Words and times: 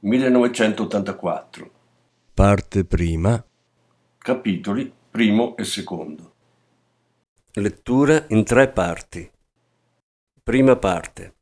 1984 0.00 1.70
Parte 2.34 2.84
prima. 2.84 3.42
Capitoli 4.18 4.92
primo 5.10 5.56
e 5.56 5.64
secondo 5.64 6.34
Lettura 7.54 8.26
in 8.28 8.44
tre 8.44 8.68
parti. 8.70 9.30
Prima 10.42 10.76
parte. 10.76 11.34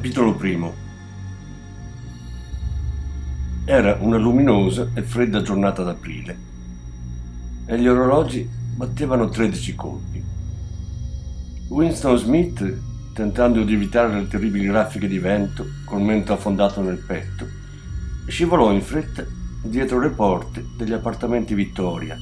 Capitolo 0.00 0.34
primo 0.34 0.72
Era 3.66 3.98
una 4.00 4.16
luminosa 4.16 4.88
e 4.94 5.02
fredda 5.02 5.42
giornata 5.42 5.82
d'aprile 5.82 6.38
e 7.66 7.78
gli 7.78 7.86
orologi 7.86 8.48
battevano 8.76 9.28
13 9.28 9.74
colpi. 9.74 10.24
Winston 11.68 12.16
Smith, 12.16 12.78
tentando 13.12 13.62
di 13.62 13.74
evitare 13.74 14.14
le 14.14 14.26
terribili 14.26 14.70
raffiche 14.70 15.06
di 15.06 15.18
vento 15.18 15.66
col 15.84 16.00
mento 16.00 16.32
affondato 16.32 16.80
nel 16.80 17.04
petto, 17.06 17.46
scivolò 18.26 18.72
in 18.72 18.80
fretta 18.80 19.22
dietro 19.62 20.00
le 20.00 20.08
porte 20.08 20.64
degli 20.78 20.94
appartamenti 20.94 21.52
Vittoria, 21.52 22.16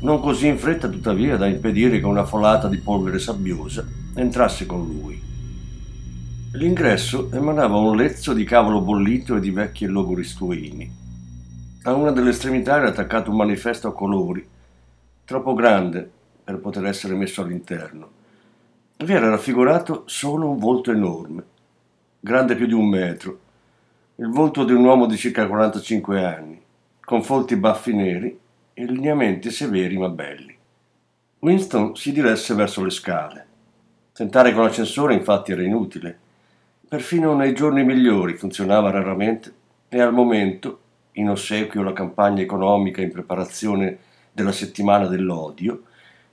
non 0.00 0.18
così 0.18 0.48
in 0.48 0.58
fretta 0.58 0.88
tuttavia 0.88 1.36
da 1.36 1.46
impedire 1.46 2.00
che 2.00 2.06
una 2.06 2.26
folata 2.26 2.66
di 2.66 2.78
polvere 2.78 3.20
sabbiosa 3.20 3.86
entrasse 4.14 4.66
con 4.66 4.84
lui. 4.84 5.28
L'ingresso 6.52 7.30
emanava 7.30 7.76
un 7.76 7.94
lezzo 7.94 8.32
di 8.32 8.42
cavolo 8.42 8.80
bollito 8.80 9.36
e 9.36 9.40
di 9.40 9.50
vecchi 9.50 9.84
e 9.84 9.86
logori 9.86 10.24
stuini. 10.24 10.90
A 11.82 11.92
una 11.92 12.10
delle 12.10 12.30
estremità 12.30 12.78
era 12.78 12.88
attaccato 12.88 13.30
un 13.30 13.36
manifesto 13.36 13.88
a 13.88 13.92
colori, 13.92 14.48
troppo 15.26 15.52
grande 15.52 16.10
per 16.42 16.56
poter 16.56 16.86
essere 16.86 17.14
messo 17.14 17.42
all'interno. 17.42 18.10
Vi 18.96 19.12
era 19.12 19.28
raffigurato 19.28 20.04
solo 20.06 20.48
un 20.48 20.56
volto 20.56 20.90
enorme, 20.90 21.44
grande 22.18 22.56
più 22.56 22.66
di 22.66 22.72
un 22.72 22.88
metro, 22.88 23.38
il 24.14 24.30
volto 24.30 24.64
di 24.64 24.72
un 24.72 24.82
uomo 24.84 25.04
di 25.04 25.18
circa 25.18 25.46
45 25.46 26.24
anni, 26.24 26.58
con 27.04 27.22
folti 27.22 27.56
baffi 27.56 27.94
neri 27.94 28.38
e 28.72 28.84
lineamenti 28.86 29.50
severi 29.50 29.98
ma 29.98 30.08
belli. 30.08 30.56
Winston 31.40 31.94
si 31.94 32.10
diresse 32.10 32.54
verso 32.54 32.82
le 32.82 32.90
scale. 32.90 33.46
Tentare 34.14 34.54
con 34.54 34.64
l'ascensore 34.64 35.12
infatti 35.12 35.52
era 35.52 35.62
inutile 35.62 36.20
Perfino 36.88 37.34
nei 37.34 37.52
giorni 37.52 37.84
migliori 37.84 38.38
funzionava 38.38 38.90
raramente 38.90 39.52
e 39.90 40.00
al 40.00 40.14
momento, 40.14 40.80
in 41.12 41.28
ossequio 41.28 41.82
alla 41.82 41.92
campagna 41.92 42.40
economica 42.40 43.02
in 43.02 43.12
preparazione 43.12 43.98
della 44.32 44.52
settimana 44.52 45.06
dell'odio, 45.06 45.82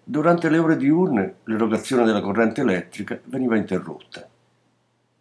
durante 0.01 0.47
le 0.47 0.57
ore 0.57 0.77
diurne 0.77 1.39
l'erogazione 1.43 2.05
della 2.05 2.21
corrente 2.21 2.61
elettrica 2.61 3.19
veniva 3.25 3.57
interrotta. 3.57 4.25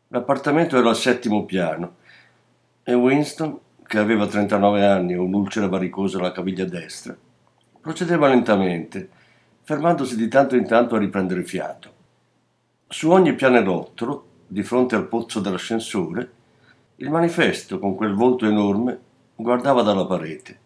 L'appartamento 0.08 0.78
era 0.78 0.90
al 0.90 0.96
settimo 0.96 1.44
piano 1.44 1.96
e 2.84 2.94
Winston, 2.94 3.58
che 3.88 3.98
aveva 3.98 4.28
39 4.28 4.86
anni 4.86 5.14
e 5.14 5.18
un'ulcera 5.18 5.66
varicosa 5.66 6.18
alla 6.18 6.30
caviglia 6.30 6.64
destra, 6.64 7.16
procedeva 7.80 8.28
lentamente, 8.28 9.08
fermandosi 9.62 10.14
di 10.14 10.28
tanto 10.28 10.54
in 10.54 10.64
tanto 10.64 10.94
a 10.94 11.00
riprendere 11.00 11.42
fiato. 11.42 11.92
Su 12.86 13.10
ogni 13.10 13.34
pianerottolo 13.34 14.28
di 14.54 14.62
fronte 14.62 14.94
al 14.94 15.08
pozzo 15.08 15.40
dell'ascensore, 15.40 16.30
il 16.96 17.10
manifesto 17.10 17.80
con 17.80 17.96
quel 17.96 18.14
volto 18.14 18.46
enorme 18.46 18.96
guardava 19.34 19.82
dalla 19.82 20.06
parete. 20.06 20.58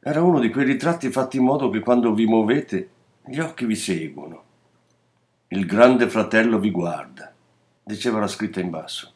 Era 0.00 0.22
uno 0.22 0.38
di 0.38 0.50
quei 0.50 0.66
ritratti 0.66 1.10
fatti 1.10 1.38
in 1.38 1.44
modo 1.44 1.70
che 1.70 1.80
quando 1.80 2.12
vi 2.12 2.26
muovete 2.26 2.90
gli 3.24 3.38
occhi 3.38 3.64
vi 3.64 3.74
seguono. 3.74 4.42
Il 5.48 5.64
grande 5.64 6.10
fratello 6.10 6.58
vi 6.58 6.70
guarda, 6.70 7.32
diceva 7.82 8.20
la 8.20 8.26
scritta 8.26 8.60
in 8.60 8.68
basso. 8.68 9.10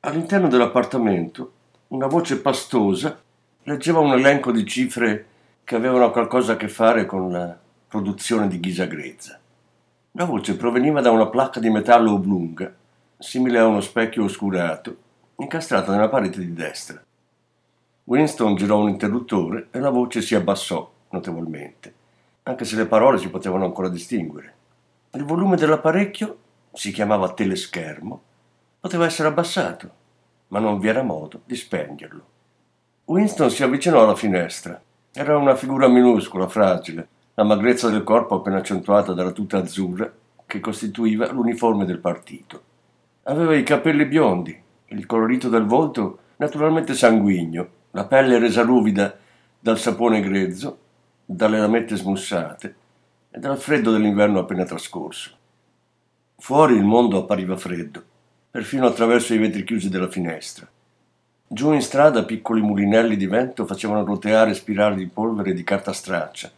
All'interno 0.00 0.48
dell'appartamento 0.48 1.52
una 1.88 2.08
voce 2.08 2.42
pastosa 2.42 3.22
leggeva 3.62 4.00
un 4.00 4.12
elenco 4.12 4.52
di 4.52 4.66
cifre 4.66 5.26
che 5.64 5.76
avevano 5.76 6.10
qualcosa 6.10 6.52
a 6.52 6.56
che 6.56 6.68
fare 6.68 7.06
con 7.06 7.32
la 7.32 7.58
produzione 7.88 8.48
di 8.48 8.60
ghisa 8.60 8.84
grezza. 8.84 9.40
La 10.16 10.26
voce 10.26 10.56
proveniva 10.56 11.00
da 11.00 11.10
una 11.10 11.26
placca 11.26 11.58
di 11.58 11.68
metallo 11.70 12.12
oblunga, 12.12 12.72
simile 13.18 13.58
a 13.58 13.66
uno 13.66 13.80
specchio 13.80 14.22
oscurato, 14.22 14.96
incastrata 15.38 15.90
nella 15.90 16.08
parete 16.08 16.38
di 16.38 16.52
destra. 16.52 17.02
Winston 18.04 18.54
girò 18.54 18.78
un 18.78 18.90
interruttore 18.90 19.66
e 19.72 19.80
la 19.80 19.90
voce 19.90 20.22
si 20.22 20.36
abbassò 20.36 20.88
notevolmente, 21.08 21.94
anche 22.44 22.64
se 22.64 22.76
le 22.76 22.86
parole 22.86 23.18
si 23.18 23.28
potevano 23.28 23.64
ancora 23.64 23.88
distinguere. 23.88 24.54
Il 25.14 25.24
volume 25.24 25.56
dell'apparecchio, 25.56 26.38
si 26.72 26.92
chiamava 26.92 27.32
teleschermo, 27.32 28.22
poteva 28.78 29.06
essere 29.06 29.26
abbassato, 29.26 29.90
ma 30.48 30.60
non 30.60 30.78
vi 30.78 30.86
era 30.86 31.02
modo 31.02 31.40
di 31.44 31.56
spegnerlo. 31.56 32.24
Winston 33.06 33.50
si 33.50 33.64
avvicinò 33.64 34.04
alla 34.04 34.14
finestra. 34.14 34.80
Era 35.12 35.36
una 35.36 35.56
figura 35.56 35.88
minuscola, 35.88 36.46
fragile, 36.46 37.08
la 37.36 37.44
magrezza 37.44 37.88
del 37.88 38.04
corpo 38.04 38.36
appena 38.36 38.58
accentuata 38.58 39.12
dalla 39.12 39.32
tuta 39.32 39.58
azzurra 39.58 40.12
che 40.46 40.60
costituiva 40.60 41.30
l'uniforme 41.32 41.84
del 41.84 41.98
partito. 41.98 42.62
Aveva 43.24 43.56
i 43.56 43.64
capelli 43.64 44.04
biondi, 44.04 44.56
il 44.86 45.06
colorito 45.06 45.48
del 45.48 45.64
volto 45.64 46.18
naturalmente 46.36 46.94
sanguigno, 46.94 47.68
la 47.90 48.04
pelle 48.04 48.38
resa 48.38 48.62
ruvida 48.62 49.16
dal 49.58 49.78
sapone 49.78 50.20
grezzo, 50.20 50.78
dalle 51.24 51.58
lamette 51.58 51.96
smussate 51.96 52.74
e 53.30 53.38
dal 53.38 53.58
freddo 53.58 53.90
dell'inverno 53.90 54.38
appena 54.38 54.64
trascorso. 54.64 55.30
Fuori 56.36 56.76
il 56.76 56.84
mondo 56.84 57.18
appariva 57.18 57.56
freddo, 57.56 58.02
perfino 58.50 58.86
attraverso 58.86 59.34
i 59.34 59.38
vetri 59.38 59.64
chiusi 59.64 59.88
della 59.88 60.10
finestra. 60.10 60.68
Giù 61.46 61.72
in 61.72 61.82
strada 61.82 62.24
piccoli 62.24 62.60
mulinelli 62.60 63.16
di 63.16 63.26
vento 63.26 63.66
facevano 63.66 64.04
roteare 64.04 64.54
spirali 64.54 64.96
di 64.96 65.06
polvere 65.06 65.50
e 65.50 65.54
di 65.54 65.64
carta 65.64 65.92
straccia, 65.92 66.50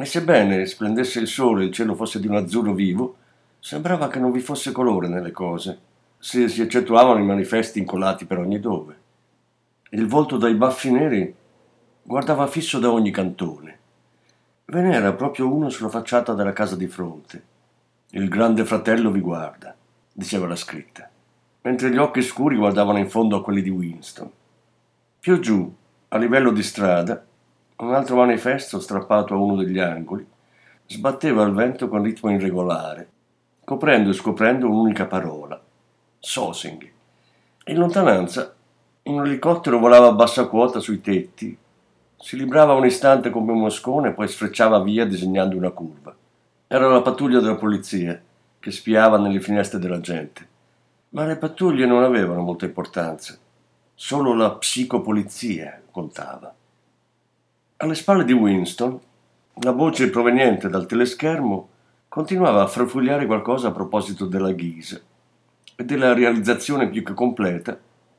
e 0.00 0.04
sebbene 0.04 0.64
splendesse 0.64 1.18
il 1.18 1.26
sole 1.26 1.62
e 1.62 1.66
il 1.66 1.72
cielo 1.72 1.94
fosse 1.94 2.20
di 2.20 2.28
un 2.28 2.36
azzurro 2.36 2.72
vivo, 2.72 3.16
sembrava 3.58 4.08
che 4.08 4.20
non 4.20 4.30
vi 4.30 4.40
fosse 4.40 4.70
colore 4.70 5.08
nelle 5.08 5.32
cose, 5.32 5.78
se 6.18 6.48
si 6.48 6.62
eccettuavano 6.62 7.18
i 7.18 7.26
manifesti 7.26 7.80
incollati 7.80 8.24
per 8.24 8.38
ogni 8.38 8.60
dove. 8.60 8.96
Il 9.90 10.06
volto 10.06 10.36
dai 10.36 10.54
baffi 10.54 10.90
neri 10.90 11.34
guardava 12.02 12.46
fisso 12.46 12.78
da 12.78 12.92
ogni 12.92 13.10
cantone. 13.10 13.78
Ve 14.66 14.82
n'era 14.82 15.12
proprio 15.14 15.52
uno 15.52 15.68
sulla 15.68 15.88
facciata 15.88 16.34
della 16.34 16.52
casa 16.52 16.76
di 16.76 16.86
fronte. 16.86 17.42
Il 18.10 18.28
grande 18.28 18.64
fratello 18.64 19.10
vi 19.10 19.20
guarda, 19.20 19.74
diceva 20.12 20.46
la 20.46 20.56
scritta 20.56 21.10
mentre 21.68 21.90
gli 21.90 21.98
occhi 21.98 22.22
scuri 22.22 22.56
guardavano 22.56 22.98
in 22.98 23.10
fondo 23.10 23.36
a 23.36 23.42
quelli 23.42 23.60
di 23.60 23.68
Winston. 23.68 24.30
Più 25.20 25.38
giù, 25.38 25.70
a 26.08 26.16
livello 26.16 26.50
di 26.50 26.62
strada, 26.62 27.22
un 27.80 27.94
altro 27.94 28.16
manifesto 28.16 28.80
strappato 28.80 29.34
a 29.34 29.38
uno 29.38 29.54
degli 29.54 29.78
angoli 29.78 30.26
sbatteva 30.86 31.44
al 31.44 31.54
vento 31.54 31.88
con 31.88 32.02
ritmo 32.02 32.30
irregolare, 32.30 33.08
coprendo 33.62 34.10
e 34.10 34.14
scoprendo 34.14 34.68
un'unica 34.68 35.06
parola: 35.06 35.60
Sosing. 36.18 36.90
In 37.66 37.76
lontananza, 37.76 38.52
un 39.04 39.24
elicottero 39.24 39.78
volava 39.78 40.08
a 40.08 40.12
bassa 40.12 40.46
quota 40.46 40.80
sui 40.80 41.00
tetti, 41.00 41.56
si 42.16 42.36
librava 42.36 42.72
un 42.72 42.84
istante 42.84 43.30
come 43.30 43.52
un 43.52 43.60
moscone 43.60 44.08
e 44.08 44.12
poi 44.12 44.26
sfrecciava 44.26 44.80
via 44.80 45.06
disegnando 45.06 45.56
una 45.56 45.70
curva. 45.70 46.14
Era 46.66 46.88
la 46.88 47.00
pattuglia 47.00 47.38
della 47.38 47.54
polizia 47.54 48.20
che 48.58 48.70
spiava 48.72 49.18
nelle 49.18 49.40
finestre 49.40 49.78
della 49.78 50.00
gente. 50.00 50.48
Ma 51.10 51.24
le 51.24 51.36
pattuglie 51.36 51.86
non 51.86 52.02
avevano 52.02 52.40
molta 52.40 52.64
importanza, 52.64 53.38
solo 53.94 54.34
la 54.34 54.50
psicopolizia 54.50 55.80
contava. 55.92 56.52
Alle 57.80 57.94
spalle 57.94 58.24
di 58.24 58.32
Winston, 58.32 58.98
la 59.60 59.70
voce 59.70 60.10
proveniente 60.10 60.68
dal 60.68 60.86
teleschermo 60.86 61.68
continuava 62.08 62.62
a 62.62 62.66
farfugliare 62.66 63.24
qualcosa 63.24 63.68
a 63.68 63.70
proposito 63.70 64.26
della 64.26 64.50
ghisa 64.50 65.00
e 65.76 65.84
della 65.84 66.12
realizzazione 66.12 66.88
più 66.88 67.04
che 67.04 67.14
completa 67.14 67.78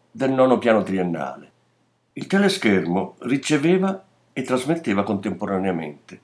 del 0.09 0.31
nono 0.31 0.59
piano 0.59 0.81
triennale. 0.81 1.51
Il 2.13 2.27
teleschermo 2.27 3.15
riceveva 3.23 4.01
e 4.31 4.43
trasmetteva 4.43 5.03
contemporaneamente. 5.03 6.21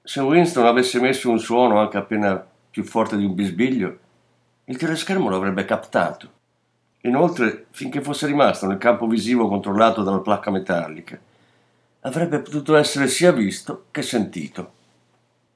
Se 0.00 0.20
Winston 0.20 0.64
avesse 0.64 1.00
messo 1.00 1.30
un 1.30 1.40
suono 1.40 1.80
anche 1.80 1.96
appena 1.96 2.46
più 2.70 2.84
forte 2.84 3.16
di 3.16 3.24
un 3.24 3.34
bisbiglio, 3.34 3.98
il 4.66 4.76
teleschermo 4.76 5.28
lo 5.28 5.34
avrebbe 5.34 5.64
captato. 5.64 6.30
Inoltre, 7.00 7.66
finché 7.70 8.00
fosse 8.00 8.28
rimasto 8.28 8.68
nel 8.68 8.78
campo 8.78 9.08
visivo 9.08 9.48
controllato 9.48 10.04
dalla 10.04 10.20
placca 10.20 10.52
metallica, 10.52 11.18
avrebbe 12.04 12.40
potuto 12.40 12.76
essere 12.76 13.06
sia 13.08 13.32
visto 13.32 13.86
che 13.90 14.02
sentito. 14.02 14.72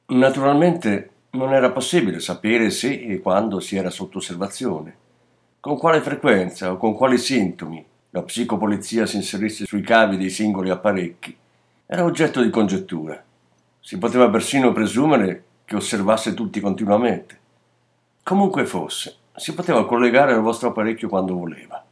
Naturalmente 0.07 1.11
non 1.31 1.53
era 1.53 1.73
possibile 1.73 2.21
sapere 2.21 2.71
se 2.71 2.93
e 2.93 3.21
quando 3.21 3.59
si 3.61 3.77
era 3.77 3.91
sotto 3.91 4.19
osservazione, 4.19 4.97
con 5.59 5.77
quale 5.77 6.01
frequenza 6.01 6.73
o 6.73 6.77
con 6.77 6.95
quali 6.95 7.19
sintomi 7.19 7.85
la 8.11 8.23
psicopolizia 8.23 9.07
si 9.07 9.17
inserisse 9.17 9.67
sui 9.67 9.83
cavi 9.83 10.17
dei 10.17 10.31
singoli 10.31 10.71
apparecchi, 10.71 11.37
era 11.85 12.05
oggetto 12.05 12.41
di 12.41 12.51
congettura. 12.51 13.23
Si 13.81 13.99
poteva 13.99 14.31
persino 14.31 14.73
presumere 14.73 15.45
che 15.65 15.77
osservasse 15.77 16.33
tutti 16.33 16.61
continuamente. 16.61 17.39
Comunque 18.23 18.65
fosse, 18.65 19.17
si 19.35 19.53
poteva 19.53 19.87
collegare 19.87 20.33
al 20.33 20.41
vostro 20.41 20.69
apparecchio 20.69 21.09
quando 21.09 21.37
voleva. 21.37 21.85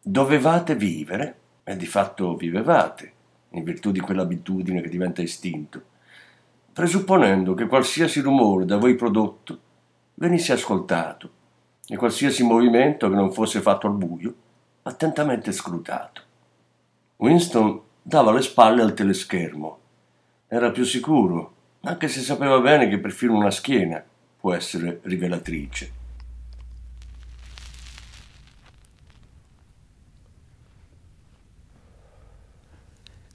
Dovevate 0.00 0.76
vivere, 0.76 1.38
e 1.64 1.76
di 1.76 1.86
fatto 1.86 2.36
vivevate, 2.36 3.12
in 3.56 3.64
virtù 3.64 3.90
di 3.90 4.00
quell'abitudine 4.00 4.80
che 4.80 4.88
diventa 4.88 5.22
istinto, 5.22 5.82
presupponendo 6.72 7.54
che 7.54 7.66
qualsiasi 7.66 8.20
rumore 8.20 8.64
da 8.64 8.76
voi 8.76 8.94
prodotto 8.94 9.60
venisse 10.14 10.52
ascoltato 10.52 11.30
e 11.86 11.96
qualsiasi 11.96 12.42
movimento 12.42 13.08
che 13.08 13.14
non 13.14 13.32
fosse 13.32 13.60
fatto 13.60 13.86
al 13.86 13.94
buio 13.94 14.34
attentamente 14.82 15.52
scrutato. 15.52 16.22
Winston 17.16 17.80
dava 18.02 18.32
le 18.32 18.42
spalle 18.42 18.82
al 18.82 18.94
teleschermo. 18.94 19.78
Era 20.48 20.70
più 20.70 20.84
sicuro, 20.84 21.54
anche 21.80 22.08
se 22.08 22.20
sapeva 22.20 22.60
bene 22.60 22.88
che 22.88 22.98
perfino 22.98 23.36
una 23.36 23.50
schiena 23.50 24.02
può 24.38 24.52
essere 24.52 25.00
rivelatrice. 25.02 26.04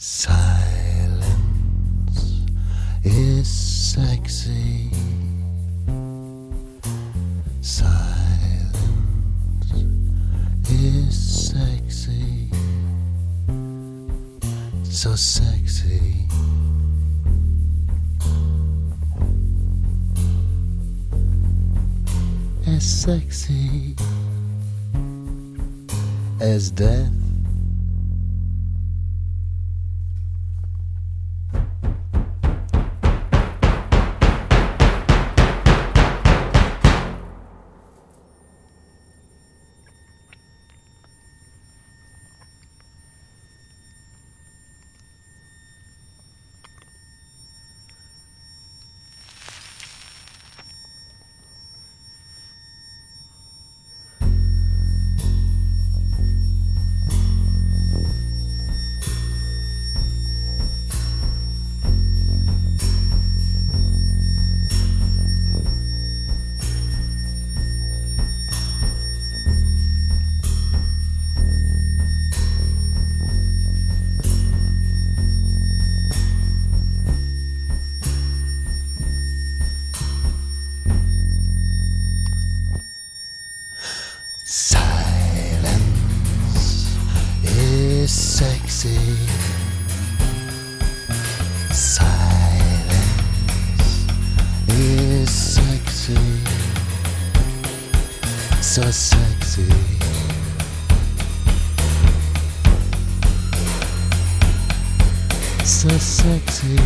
Silence 0.04 1.28
is 3.04 3.48
sexy. 3.48 4.90
Silence 7.62 8.78
is 10.72 11.50
sexy. 11.52 12.50
So 14.86 15.16
sexy. 15.16 16.26
as 22.66 22.84
sexy 22.84 23.96
as 26.40 26.72
death. 26.72 27.31
So 98.72 98.84
sexy. 98.84 99.68
So 105.66 105.90
sexy. 105.90 106.78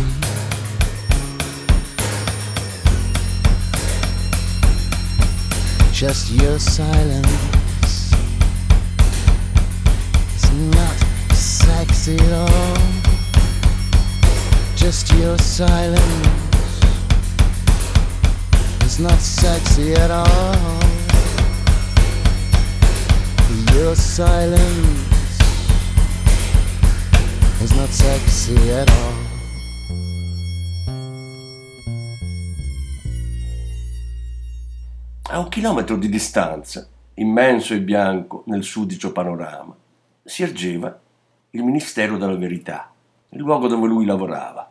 Just 5.92 6.32
your 6.32 6.58
silence 6.58 8.12
It's 10.34 10.52
not 10.52 10.96
sexy 11.36 12.16
at 12.16 12.32
all. 12.32 12.76
Just 14.74 15.12
your 15.14 15.38
silence 15.38 16.00
It's 18.80 18.98
not 18.98 19.20
sexy 19.20 19.94
at 19.94 20.10
all. 20.10 21.05
Your 23.76 23.94
silence 23.94 25.38
is 27.62 27.72
not 27.72 27.90
sexy 27.90 28.72
at 28.72 28.88
all. 28.88 29.14
A 35.24 35.38
un 35.38 35.48
chilometro 35.50 35.96
di 35.98 36.08
distanza, 36.08 36.88
immenso 37.16 37.74
e 37.74 37.82
bianco 37.82 38.44
nel 38.46 38.64
sudicio 38.64 39.12
panorama, 39.12 39.76
si 40.24 40.42
ergeva 40.42 40.98
il 41.50 41.62
Ministero 41.62 42.16
della 42.16 42.34
Verità, 42.34 42.90
il 43.28 43.40
luogo 43.40 43.68
dove 43.68 43.86
lui 43.86 44.06
lavorava. 44.06 44.70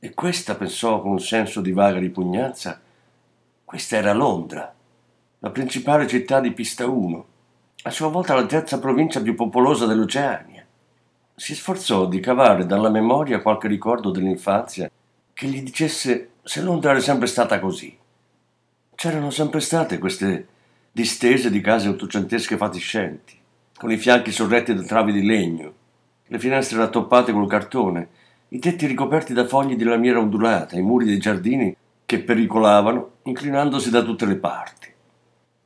E 0.00 0.14
questa, 0.14 0.56
pensò 0.56 1.00
con 1.00 1.12
un 1.12 1.20
senso 1.20 1.60
di 1.60 1.70
vaga 1.70 2.00
ripugnanza, 2.00 2.80
questa 3.64 3.96
era 3.98 4.12
Londra, 4.12 4.74
la 5.38 5.50
principale 5.50 6.08
città 6.08 6.40
di 6.40 6.50
Pista 6.50 6.88
1, 6.88 7.26
a 7.82 7.90
sua 7.90 8.08
volta 8.08 8.34
la 8.34 8.44
terza 8.44 8.78
provincia 8.78 9.22
più 9.22 9.34
popolosa 9.34 9.86
dell'Oceania. 9.86 10.66
Si 11.34 11.54
sforzò 11.54 12.06
di 12.06 12.20
cavare 12.20 12.66
dalla 12.66 12.90
memoria 12.90 13.40
qualche 13.40 13.68
ricordo 13.68 14.10
dell'infanzia 14.10 14.90
che 15.32 15.46
gli 15.46 15.62
dicesse 15.62 16.32
se 16.42 16.60
Londra 16.60 16.90
era 16.90 17.00
sempre 17.00 17.26
stata 17.26 17.58
così. 17.58 17.96
C'erano 18.94 19.30
sempre 19.30 19.60
state 19.60 19.98
queste 19.98 20.46
distese 20.92 21.50
di 21.50 21.62
case 21.62 21.88
ottocentesche 21.88 22.58
fatiscenti, 22.58 23.38
con 23.78 23.90
i 23.90 23.96
fianchi 23.96 24.30
sorretti 24.30 24.74
da 24.74 24.82
travi 24.82 25.12
di 25.12 25.24
legno, 25.24 25.72
le 26.26 26.38
finestre 26.38 26.76
rattoppate 26.76 27.32
col 27.32 27.48
cartone, 27.48 28.08
i 28.48 28.58
tetti 28.58 28.86
ricoperti 28.86 29.32
da 29.32 29.46
fogli 29.46 29.74
di 29.74 29.84
lamiera 29.84 30.18
ondulata, 30.18 30.76
i 30.76 30.82
muri 30.82 31.06
dei 31.06 31.18
giardini 31.18 31.74
che 32.04 32.20
pericolavano 32.20 33.12
inclinandosi 33.22 33.88
da 33.88 34.02
tutte 34.02 34.26
le 34.26 34.36
parti. 34.36 34.92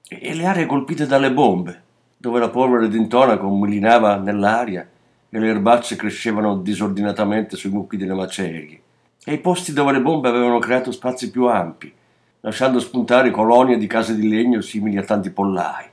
E 0.06 0.34
le 0.34 0.46
aree 0.46 0.66
colpite 0.66 1.06
dalle 1.06 1.32
bombe, 1.32 1.83
dove 2.24 2.40
la 2.40 2.48
polvere 2.48 2.88
d'intonaco 2.88 3.46
mulinava 3.48 4.16
nell'aria 4.16 4.88
e 5.28 5.38
le 5.38 5.46
erbacce 5.46 5.94
crescevano 5.94 6.56
disordinatamente 6.56 7.54
sui 7.54 7.68
mucchi 7.68 7.98
delle 7.98 8.14
macerie, 8.14 8.80
e 9.22 9.34
i 9.34 9.38
posti 9.40 9.74
dove 9.74 9.92
le 9.92 10.00
bombe 10.00 10.30
avevano 10.30 10.58
creato 10.58 10.90
spazi 10.90 11.30
più 11.30 11.48
ampi, 11.48 11.92
lasciando 12.40 12.80
spuntare 12.80 13.30
colonie 13.30 13.76
di 13.76 13.86
case 13.86 14.14
di 14.14 14.26
legno 14.26 14.62
simili 14.62 14.96
a 14.96 15.02
tanti 15.02 15.28
pollai. 15.32 15.84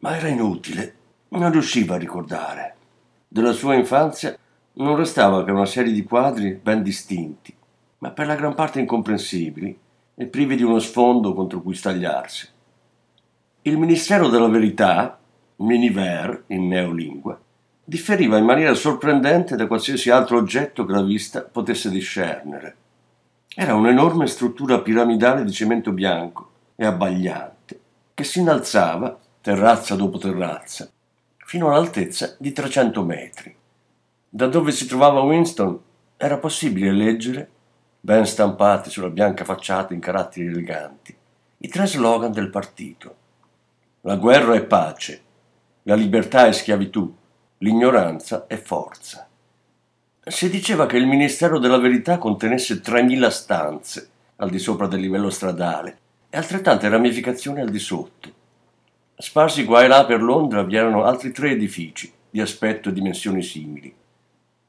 Ma 0.00 0.14
era 0.14 0.28
inutile, 0.28 0.94
non 1.28 1.50
riusciva 1.50 1.94
a 1.94 1.98
ricordare. 1.98 2.74
Della 3.26 3.52
sua 3.52 3.76
infanzia 3.76 4.36
non 4.74 4.94
restava 4.94 5.42
che 5.42 5.52
una 5.52 5.64
serie 5.64 5.92
di 5.92 6.04
quadri 6.04 6.52
ben 6.52 6.82
distinti, 6.82 7.54
ma 8.00 8.10
per 8.10 8.26
la 8.26 8.34
gran 8.34 8.54
parte 8.54 8.78
incomprensibili 8.78 9.78
e 10.16 10.26
privi 10.26 10.56
di 10.56 10.64
uno 10.64 10.80
sfondo 10.80 11.32
contro 11.32 11.62
cui 11.62 11.74
stagliarsi. 11.74 12.46
Il 13.62 13.78
Ministero 13.78 14.28
della 14.28 14.48
Verità, 14.48 15.19
Miniver 15.62 16.44
in 16.46 16.68
neolingua, 16.68 17.38
differiva 17.84 18.38
in 18.38 18.46
maniera 18.46 18.72
sorprendente 18.72 19.56
da 19.56 19.66
qualsiasi 19.66 20.08
altro 20.08 20.38
oggetto 20.38 20.86
che 20.86 20.92
la 20.92 21.02
vista 21.02 21.42
potesse 21.42 21.90
discernere. 21.90 22.76
Era 23.54 23.74
un'enorme 23.74 24.26
struttura 24.26 24.80
piramidale 24.80 25.44
di 25.44 25.52
cemento 25.52 25.92
bianco 25.92 26.50
e 26.76 26.86
abbagliante, 26.86 27.80
che 28.14 28.24
si 28.24 28.38
innalzava, 28.38 29.18
terrazza 29.42 29.96
dopo 29.96 30.16
terrazza, 30.16 30.90
fino 31.36 31.68
all'altezza 31.68 32.36
di 32.38 32.52
300 32.52 33.04
metri. 33.04 33.54
Da 34.30 34.46
dove 34.46 34.72
si 34.72 34.86
trovava 34.86 35.20
Winston 35.20 35.78
era 36.16 36.38
possibile 36.38 36.90
leggere, 36.90 37.50
ben 38.00 38.24
stampati 38.24 38.88
sulla 38.88 39.10
bianca 39.10 39.44
facciata 39.44 39.92
in 39.92 40.00
caratteri 40.00 40.46
eleganti, 40.46 41.14
i 41.58 41.68
tre 41.68 41.86
slogan 41.86 42.32
del 42.32 42.48
partito. 42.48 43.16
La 44.02 44.16
guerra 44.16 44.54
è 44.54 44.64
pace, 44.64 45.28
la 45.84 45.94
libertà 45.94 46.46
è 46.46 46.52
schiavitù, 46.52 47.14
l'ignoranza 47.58 48.46
è 48.46 48.56
forza. 48.56 49.26
Si 50.22 50.50
diceva 50.50 50.86
che 50.86 50.98
il 50.98 51.06
Ministero 51.06 51.58
della 51.58 51.78
Verità 51.78 52.18
contenesse 52.18 52.82
3.000 52.82 53.28
stanze 53.28 54.10
al 54.36 54.50
di 54.50 54.58
sopra 54.58 54.86
del 54.86 55.00
livello 55.00 55.30
stradale 55.30 55.98
e 56.28 56.36
altrettante 56.36 56.88
ramificazioni 56.88 57.60
al 57.60 57.70
di 57.70 57.78
sotto. 57.78 58.32
Sparsi 59.16 59.64
qua 59.64 59.82
e 59.82 59.88
là 59.88 60.04
per 60.04 60.22
Londra 60.22 60.62
vi 60.62 60.76
erano 60.76 61.04
altri 61.04 61.32
tre 61.32 61.50
edifici 61.50 62.12
di 62.30 62.40
aspetto 62.40 62.88
e 62.88 62.92
dimensioni 62.92 63.42
simili. 63.42 63.94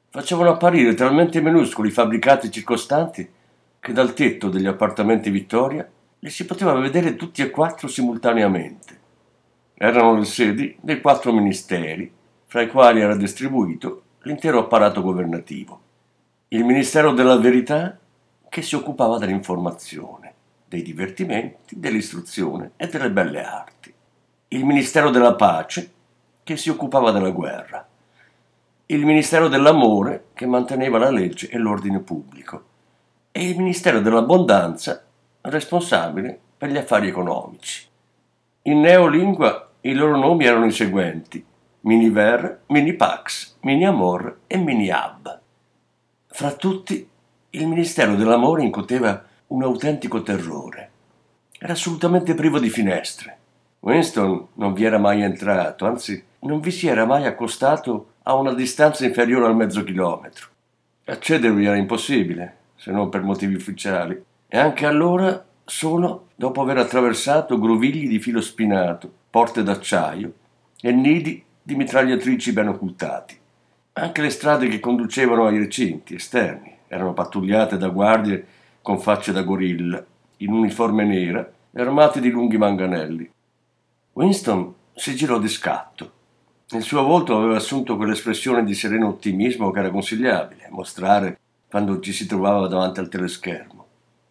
Facevano 0.08 0.50
apparire 0.50 0.94
talmente 0.94 1.40
minuscoli 1.40 1.88
i 1.88 1.92
fabbricati 1.92 2.50
circostanti 2.50 3.28
che 3.78 3.92
dal 3.92 4.14
tetto 4.14 4.48
degli 4.48 4.66
appartamenti 4.66 5.30
Vittoria 5.30 5.88
li 6.18 6.30
si 6.30 6.44
poteva 6.44 6.72
vedere 6.74 7.16
tutti 7.16 7.42
e 7.42 7.50
quattro 7.50 7.88
simultaneamente. 7.88 9.00
Erano 9.74 10.16
le 10.16 10.24
sedi 10.24 10.76
dei 10.80 11.00
quattro 11.00 11.32
ministeri, 11.32 12.10
fra 12.46 12.62
i 12.62 12.68
quali 12.68 13.00
era 13.00 13.16
distribuito 13.16 14.02
l'intero 14.22 14.60
apparato 14.60 15.02
governativo. 15.02 15.80
Il 16.48 16.64
Ministero 16.64 17.12
della 17.12 17.38
Verità, 17.38 17.98
che 18.48 18.62
si 18.62 18.74
occupava 18.74 19.18
dell'informazione, 19.18 20.34
dei 20.68 20.82
divertimenti, 20.82 21.78
dell'istruzione 21.78 22.72
e 22.76 22.88
delle 22.88 23.10
belle 23.10 23.42
arti. 23.42 23.92
Il 24.48 24.64
Ministero 24.64 25.10
della 25.10 25.34
Pace, 25.34 25.92
che 26.42 26.56
si 26.56 26.68
occupava 26.68 27.10
della 27.10 27.30
guerra. 27.30 27.86
Il 28.86 29.06
Ministero 29.06 29.48
dell'Amore, 29.48 30.26
che 30.34 30.46
manteneva 30.46 30.98
la 30.98 31.10
legge 31.10 31.48
e 31.48 31.56
l'ordine 31.56 32.00
pubblico. 32.00 32.64
E 33.32 33.48
il 33.48 33.56
Ministero 33.56 34.00
dell'Abbondanza, 34.00 35.04
responsabile 35.40 36.38
per 36.58 36.70
gli 36.70 36.76
affari 36.76 37.08
economici. 37.08 37.88
In 38.64 38.78
neolingua 38.78 39.70
i 39.80 39.92
loro 39.92 40.16
nomi 40.16 40.44
erano 40.44 40.66
i 40.66 40.70
seguenti: 40.70 41.44
Miniver, 41.80 42.62
Minipax, 42.66 43.56
Miniamor 43.62 44.42
e 44.46 44.56
Miniab. 44.56 45.40
Fra 46.28 46.52
tutti, 46.52 47.08
il 47.50 47.66
Ministero 47.66 48.14
dell'Amore 48.14 48.62
incuteva 48.62 49.24
un 49.48 49.64
autentico 49.64 50.22
terrore. 50.22 50.90
Era 51.58 51.72
assolutamente 51.72 52.34
privo 52.34 52.60
di 52.60 52.70
finestre. 52.70 53.38
Winston 53.80 54.46
non 54.54 54.74
vi 54.74 54.84
era 54.84 54.98
mai 54.98 55.22
entrato, 55.22 55.84
anzi 55.84 56.24
non 56.40 56.60
vi 56.60 56.70
si 56.70 56.86
era 56.86 57.04
mai 57.04 57.26
accostato 57.26 58.12
a 58.22 58.34
una 58.34 58.54
distanza 58.54 59.04
inferiore 59.04 59.46
al 59.46 59.56
mezzo 59.56 59.82
chilometro. 59.82 60.46
Accedervi 61.06 61.64
era 61.64 61.74
impossibile, 61.74 62.58
se 62.76 62.92
non 62.92 63.08
per 63.08 63.22
motivi 63.22 63.56
ufficiali, 63.56 64.22
e 64.46 64.56
anche 64.56 64.86
allora 64.86 65.44
solo 65.72 66.28
dopo 66.36 66.60
aver 66.60 66.76
attraversato 66.76 67.58
grovigli 67.58 68.06
di 68.06 68.18
filo 68.18 68.42
spinato, 68.42 69.10
porte 69.30 69.62
d'acciaio 69.62 70.32
e 70.78 70.92
nidi 70.92 71.42
di 71.62 71.74
mitragliatrici 71.74 72.52
ben 72.52 72.68
occultati. 72.68 73.38
Anche 73.94 74.20
le 74.20 74.28
strade 74.28 74.68
che 74.68 74.80
conducevano 74.80 75.46
ai 75.46 75.56
recinti 75.56 76.14
esterni 76.14 76.76
erano 76.86 77.14
pattugliate 77.14 77.78
da 77.78 77.88
guardie 77.88 78.46
con 78.82 78.98
facce 78.98 79.32
da 79.32 79.42
gorilla, 79.42 80.04
in 80.38 80.52
uniforme 80.52 81.04
nera 81.04 81.50
e 81.72 81.80
armati 81.80 82.20
di 82.20 82.30
lunghi 82.30 82.58
manganelli. 82.58 83.30
Winston 84.12 84.74
si 84.94 85.16
girò 85.16 85.38
di 85.38 85.48
scatto. 85.48 86.12
Il 86.68 86.82
suo 86.82 87.02
volto 87.02 87.36
aveva 87.36 87.56
assunto 87.56 87.96
quell'espressione 87.96 88.62
di 88.62 88.74
sereno 88.74 89.08
ottimismo 89.08 89.70
che 89.70 89.78
era 89.78 89.90
consigliabile 89.90 90.68
mostrare 90.70 91.38
quando 91.68 91.98
ci 92.00 92.12
si 92.12 92.26
trovava 92.26 92.66
davanti 92.68 93.00
al 93.00 93.08
teleschermo. 93.08 93.86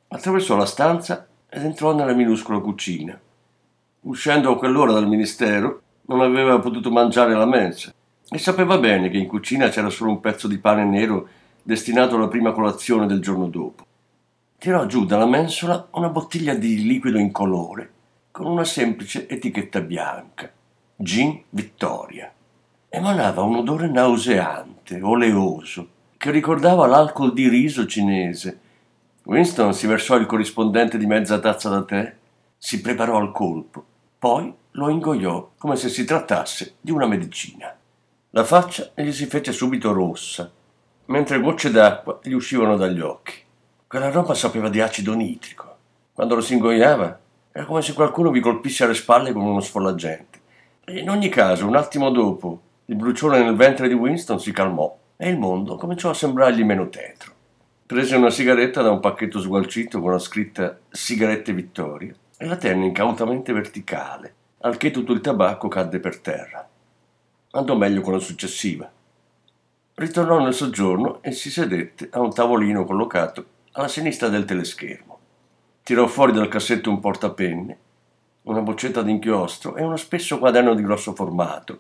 Attraversò 0.10 0.56
la 0.56 0.66
stanza 0.66 1.26
ed 1.54 1.66
entrò 1.66 1.94
nella 1.94 2.14
minuscola 2.14 2.60
cucina. 2.60 3.20
Uscendo 4.04 4.52
a 4.52 4.58
quell'ora 4.58 4.94
dal 4.94 5.08
ministero, 5.08 5.82
non 6.04 6.22
aveva 6.22 6.60
potuto 6.60 6.90
mangiare 6.90 7.34
la 7.34 7.46
mensa 7.46 7.94
e 8.30 8.38
sapeva 8.38 8.78
bene 8.78 9.10
che 9.10 9.18
in 9.18 9.28
cucina 9.28 9.68
c'era 9.68 9.90
solo 9.90 10.12
un 10.12 10.22
pezzo 10.22 10.48
di 10.48 10.58
pane 10.60 10.86
nero 10.86 11.28
destinato 11.62 12.16
alla 12.16 12.30
prima 12.30 12.54
colazione 12.54 13.06
del 13.06 13.20
giorno 13.20 13.48
dopo. 13.48 13.86
Tirò 14.58 14.86
giù 14.86 15.06
dalla 15.06 15.28
mensola 15.28 15.90
una 15.92 16.08
bottiglia 16.08 16.54
di 16.54 16.84
liquido 16.84 17.18
incolore 17.18 17.92
con 18.32 18.46
una 18.46 18.64
semplice 18.64 19.28
etichetta 19.28 19.82
bianca. 19.82 20.50
Gin 20.96 21.44
Vittoria. 21.50 22.32
emanava 22.88 23.42
un 23.42 23.56
odore 23.56 23.90
nauseante, 23.90 25.02
oleoso, 25.02 25.88
che 26.16 26.32
ricordava 26.32 26.88
l'alcol 26.88 27.34
di 27.34 27.50
riso 27.50 27.86
cinese. 27.86 28.60
Winston 29.24 29.74
si 29.74 29.86
versò 29.86 30.16
il 30.16 30.26
corrispondente 30.26 30.98
di 30.98 31.06
mezza 31.06 31.40
tazza 31.40 31.70
da 31.70 31.84
tè, 31.84 32.16
si 32.58 32.82
preparò 32.82 33.18
al 33.18 33.32
colpo, 33.32 33.84
poi 34.18 34.54
lo 34.72 34.90
ingoiò 34.90 35.52
come 35.58 35.76
se 35.76 35.90
si 35.90 36.06
trattasse 36.06 36.76
di 36.82 36.92
una 36.92 37.06
medicina. 37.06 37.76
La 38.32 38.44
faccia 38.44 38.92
gli 38.96 39.12
si 39.12 39.28
fece 39.28 39.52
subito 39.52 39.94
rossa, 39.94 40.52
mentre 41.06 41.40
gocce 41.40 41.70
d'acqua 41.70 42.20
gli 42.24 42.32
uscivano 42.32 42.78
dagli 42.78 43.00
occhi. 43.00 43.34
Quella 43.88 44.10
roba 44.10 44.34
sapeva 44.34 44.70
di 44.70 44.82
acido 44.82 45.14
nitrico. 45.14 45.76
Quando 46.14 46.36
lo 46.36 46.42
si 46.42 46.54
ingoiava 46.54 47.20
era 47.52 47.66
come 47.66 47.82
se 47.82 47.94
qualcuno 47.94 48.32
vi 48.32 48.40
colpisse 48.40 48.86
alle 48.86 48.94
spalle 48.94 49.34
con 49.34 49.44
uno 49.44 49.60
sfollagente. 49.60 50.40
E 50.86 51.00
in 51.00 51.10
ogni 51.10 51.30
caso, 51.30 51.68
un 51.68 51.76
attimo 51.76 52.10
dopo, 52.10 52.62
il 52.86 52.96
bruciore 52.96 53.44
nel 53.44 53.56
ventre 53.56 53.88
di 53.88 53.94
Winston 53.94 54.40
si 54.40 54.52
calmò 54.52 54.98
e 55.18 55.30
il 55.30 55.38
mondo 55.38 55.76
cominciò 55.76 56.10
a 56.10 56.14
sembrargli 56.16 56.64
meno 56.64 56.90
tetro. 56.90 57.31
Prese 57.92 58.16
una 58.16 58.30
sigaretta 58.30 58.82
da 58.82 58.90
un 58.90 59.02
pacchetto 59.02 59.42
sgualcito 59.42 60.00
con 60.00 60.12
la 60.12 60.18
scritta 60.18 60.80
Sigarette 60.90 61.52
Vittoria 61.52 62.16
e 62.38 62.46
la 62.46 62.56
tenne 62.56 62.86
incautamente 62.86 63.52
verticale, 63.52 64.34
al 64.60 64.78
che 64.78 64.92
tutto 64.92 65.12
il 65.12 65.20
tabacco 65.20 65.68
cadde 65.68 66.00
per 66.00 66.22
terra. 66.22 66.66
Andò 67.52 67.76
meglio 67.76 68.00
con 68.00 68.14
la 68.14 68.20
successiva. 68.20 68.90
Ritornò 69.96 70.40
nel 70.40 70.54
soggiorno 70.54 71.22
e 71.22 71.34
si 71.34 71.52
sedette 71.52 72.08
a 72.14 72.22
un 72.22 72.34
tavolino 72.34 72.86
collocato 72.86 73.46
alla 73.74 73.90
sinistra 73.90 74.30
del 74.30 74.46
teleschermo. 74.46 75.20
Tirò 75.84 76.08
fuori 76.08 76.32
dal 76.32 76.48
cassetto 76.48 76.90
un 76.90 77.02
portapenne, 77.02 77.78
una 78.44 78.62
boccetta 78.62 79.02
d'inchiostro 79.02 79.76
e 79.76 79.84
uno 79.84 79.98
spesso 79.98 80.40
quaderno 80.40 80.76
di 80.76 80.82
grosso 80.82 81.14
formato, 81.14 81.80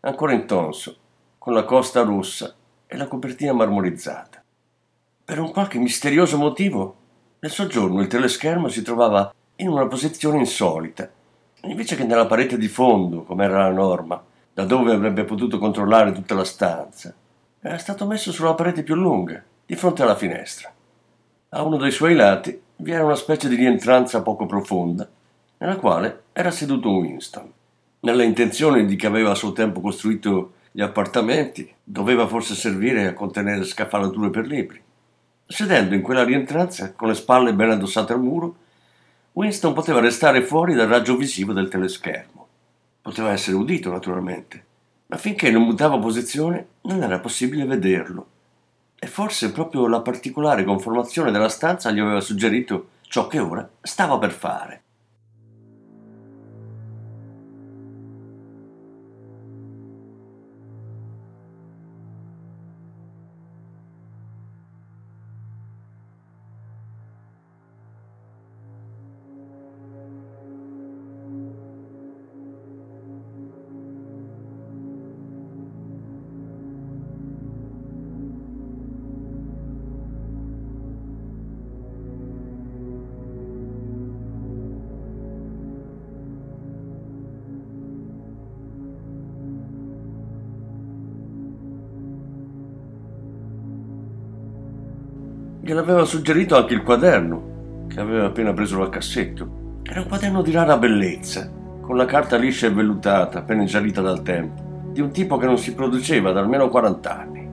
ancora 0.00 0.34
intonso, 0.34 0.98
con 1.38 1.54
la 1.54 1.64
costa 1.64 2.02
rossa 2.02 2.54
e 2.86 2.94
la 2.98 3.08
copertina 3.08 3.54
marmorizzata. 3.54 4.42
Per 5.26 5.40
un 5.40 5.50
qualche 5.50 5.80
misterioso 5.80 6.36
motivo, 6.36 6.94
nel 7.40 7.50
soggiorno 7.50 8.00
il 8.00 8.06
teleschermo 8.06 8.68
si 8.68 8.82
trovava 8.82 9.34
in 9.56 9.66
una 9.66 9.88
posizione 9.88 10.38
insolita. 10.38 11.10
Invece 11.62 11.96
che 11.96 12.04
nella 12.04 12.26
parete 12.26 12.56
di 12.56 12.68
fondo, 12.68 13.24
come 13.24 13.44
era 13.44 13.66
la 13.66 13.72
norma, 13.72 14.22
da 14.54 14.64
dove 14.64 14.92
avrebbe 14.92 15.24
potuto 15.24 15.58
controllare 15.58 16.12
tutta 16.12 16.36
la 16.36 16.44
stanza, 16.44 17.12
era 17.60 17.76
stato 17.76 18.06
messo 18.06 18.30
sulla 18.30 18.54
parete 18.54 18.84
più 18.84 18.94
lunga, 18.94 19.42
di 19.66 19.74
fronte 19.74 20.04
alla 20.04 20.14
finestra. 20.14 20.72
A 21.48 21.62
uno 21.64 21.76
dei 21.76 21.90
suoi 21.90 22.14
lati 22.14 22.62
vi 22.76 22.92
era 22.92 23.02
una 23.02 23.16
specie 23.16 23.48
di 23.48 23.56
rientranza 23.56 24.22
poco 24.22 24.46
profonda, 24.46 25.08
nella 25.58 25.74
quale 25.74 26.22
era 26.32 26.52
seduto 26.52 26.92
Winston. 26.92 27.52
Nella 27.98 28.22
intenzione 28.22 28.84
di 28.84 28.94
che 28.94 29.08
aveva 29.08 29.32
a 29.32 29.34
suo 29.34 29.50
tempo 29.50 29.80
costruito 29.80 30.52
gli 30.70 30.82
appartamenti, 30.82 31.68
doveva 31.82 32.28
forse 32.28 32.54
servire 32.54 33.08
a 33.08 33.12
contenere 33.12 33.64
scaffalature 33.64 34.30
per 34.30 34.46
libri. 34.46 34.84
Sedendo 35.48 35.94
in 35.94 36.02
quella 36.02 36.24
rientranza, 36.24 36.92
con 36.92 37.08
le 37.08 37.14
spalle 37.14 37.54
ben 37.54 37.70
addossate 37.70 38.12
al 38.12 38.20
muro, 38.20 38.56
Winston 39.32 39.74
poteva 39.74 40.00
restare 40.00 40.42
fuori 40.42 40.74
dal 40.74 40.88
raggio 40.88 41.16
visivo 41.16 41.52
del 41.52 41.68
teleschermo. 41.68 42.46
Poteva 43.00 43.30
essere 43.30 43.56
udito, 43.56 43.90
naturalmente, 43.90 44.64
ma 45.06 45.16
finché 45.16 45.50
non 45.50 45.62
mutava 45.62 45.98
posizione 45.98 46.66
non 46.82 47.02
era 47.02 47.20
possibile 47.20 47.64
vederlo. 47.64 48.26
E 48.98 49.06
forse 49.06 49.52
proprio 49.52 49.86
la 49.86 50.00
particolare 50.00 50.64
conformazione 50.64 51.30
della 51.30 51.48
stanza 51.48 51.92
gli 51.92 52.00
aveva 52.00 52.20
suggerito 52.20 52.88
ciò 53.02 53.28
che 53.28 53.38
ora 53.38 53.68
stava 53.82 54.18
per 54.18 54.32
fare. 54.32 54.82
Gliel'aveva 95.76 96.06
suggerito 96.06 96.56
anche 96.56 96.72
il 96.72 96.82
quaderno, 96.82 97.84
che 97.88 98.00
aveva 98.00 98.24
appena 98.24 98.54
preso 98.54 98.78
dal 98.78 98.88
cassetto. 98.88 99.80
Era 99.82 100.00
un 100.00 100.08
quaderno 100.08 100.40
di 100.40 100.50
rara 100.50 100.78
bellezza, 100.78 101.52
con 101.82 101.98
la 101.98 102.06
carta 102.06 102.38
liscia 102.38 102.68
e 102.68 102.70
vellutata, 102.70 103.40
appena 103.40 103.60
ingiallita 103.60 104.00
dal 104.00 104.22
tempo, 104.22 104.88
di 104.90 105.02
un 105.02 105.10
tipo 105.10 105.36
che 105.36 105.44
non 105.44 105.58
si 105.58 105.74
produceva 105.74 106.32
da 106.32 106.40
almeno 106.40 106.70
40 106.70 107.18
anni. 107.18 107.46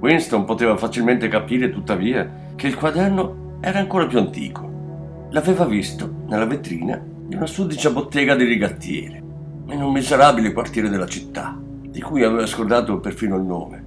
Winston 0.00 0.44
poteva 0.46 0.76
facilmente 0.76 1.28
capire, 1.28 1.70
tuttavia, 1.70 2.28
che 2.56 2.66
il 2.66 2.74
quaderno 2.74 3.58
era 3.60 3.78
ancora 3.78 4.08
più 4.08 4.18
antico. 4.18 5.28
L'aveva 5.30 5.64
visto 5.64 6.12
nella 6.26 6.46
vetrina 6.46 7.00
di 7.00 7.36
una 7.36 7.46
sudicia 7.46 7.90
bottega 7.90 8.34
di 8.34 8.46
rigattiere, 8.46 9.22
in 9.68 9.80
un 9.80 9.92
miserabile 9.92 10.52
quartiere 10.52 10.88
della 10.88 11.06
città, 11.06 11.56
di 11.56 12.00
cui 12.00 12.24
aveva 12.24 12.46
scordato 12.46 12.98
perfino 12.98 13.36
il 13.36 13.44
nome. 13.44 13.84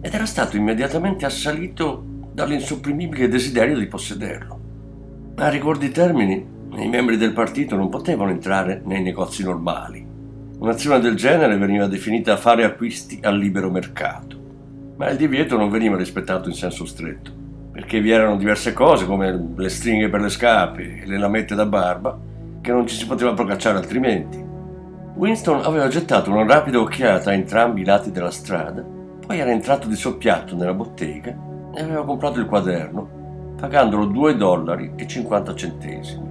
Ed 0.00 0.12
era 0.12 0.26
stato 0.26 0.56
immediatamente 0.56 1.24
assalito 1.26 2.07
dall'insopprimibile 2.38 3.26
desiderio 3.26 3.76
di 3.76 3.86
possederlo. 3.86 4.60
A 5.38 5.48
ricordi 5.48 5.90
termini, 5.90 6.46
i 6.76 6.88
membri 6.88 7.16
del 7.16 7.32
partito 7.32 7.74
non 7.74 7.88
potevano 7.88 8.30
entrare 8.30 8.80
nei 8.84 9.02
negozi 9.02 9.42
normali. 9.42 10.06
Un'azione 10.60 11.00
del 11.00 11.16
genere 11.16 11.56
veniva 11.56 11.88
definita 11.88 12.36
fare 12.36 12.62
acquisti 12.62 13.18
al 13.24 13.36
libero 13.36 13.72
mercato, 13.72 14.38
ma 14.98 15.08
il 15.08 15.16
divieto 15.16 15.56
non 15.56 15.68
veniva 15.68 15.96
rispettato 15.96 16.48
in 16.48 16.54
senso 16.54 16.86
stretto, 16.86 17.32
perché 17.72 18.00
vi 18.00 18.10
erano 18.10 18.36
diverse 18.36 18.72
cose 18.72 19.04
come 19.04 19.48
le 19.56 19.68
stringhe 19.68 20.08
per 20.08 20.20
le 20.20 20.28
scarpe 20.28 21.02
e 21.02 21.06
le 21.06 21.18
lamette 21.18 21.56
da 21.56 21.66
barba 21.66 22.16
che 22.60 22.70
non 22.70 22.86
ci 22.86 22.94
si 22.94 23.06
poteva 23.06 23.34
procacciare 23.34 23.78
altrimenti. 23.78 24.40
Winston 25.16 25.64
aveva 25.64 25.88
gettato 25.88 26.30
una 26.30 26.46
rapida 26.46 26.78
occhiata 26.78 27.30
a 27.30 27.34
entrambi 27.34 27.80
i 27.80 27.84
lati 27.84 28.12
della 28.12 28.30
strada, 28.30 28.84
poi 29.26 29.40
era 29.40 29.50
entrato 29.50 29.88
di 29.88 29.96
soppiatto 29.96 30.54
nella 30.54 30.74
bottega 30.74 31.46
e 31.78 31.82
aveva 31.82 32.04
comprato 32.04 32.40
il 32.40 32.46
quaderno, 32.46 33.54
pagandolo 33.56 34.06
2 34.06 34.36
dollari 34.36 34.92
e 34.96 35.06
50 35.06 35.54
centesimi. 35.54 36.26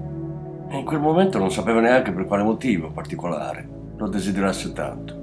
E 0.67 0.77
in 0.77 0.83
quel 0.83 0.99
momento 0.99 1.37
non 1.39 1.51
sapeva 1.51 1.79
neanche 1.79 2.11
per 2.11 2.25
quale 2.25 2.43
motivo 2.43 2.91
particolare 2.91 3.65
lo 3.95 4.09
desiderasse 4.09 4.73
tanto. 4.73 5.15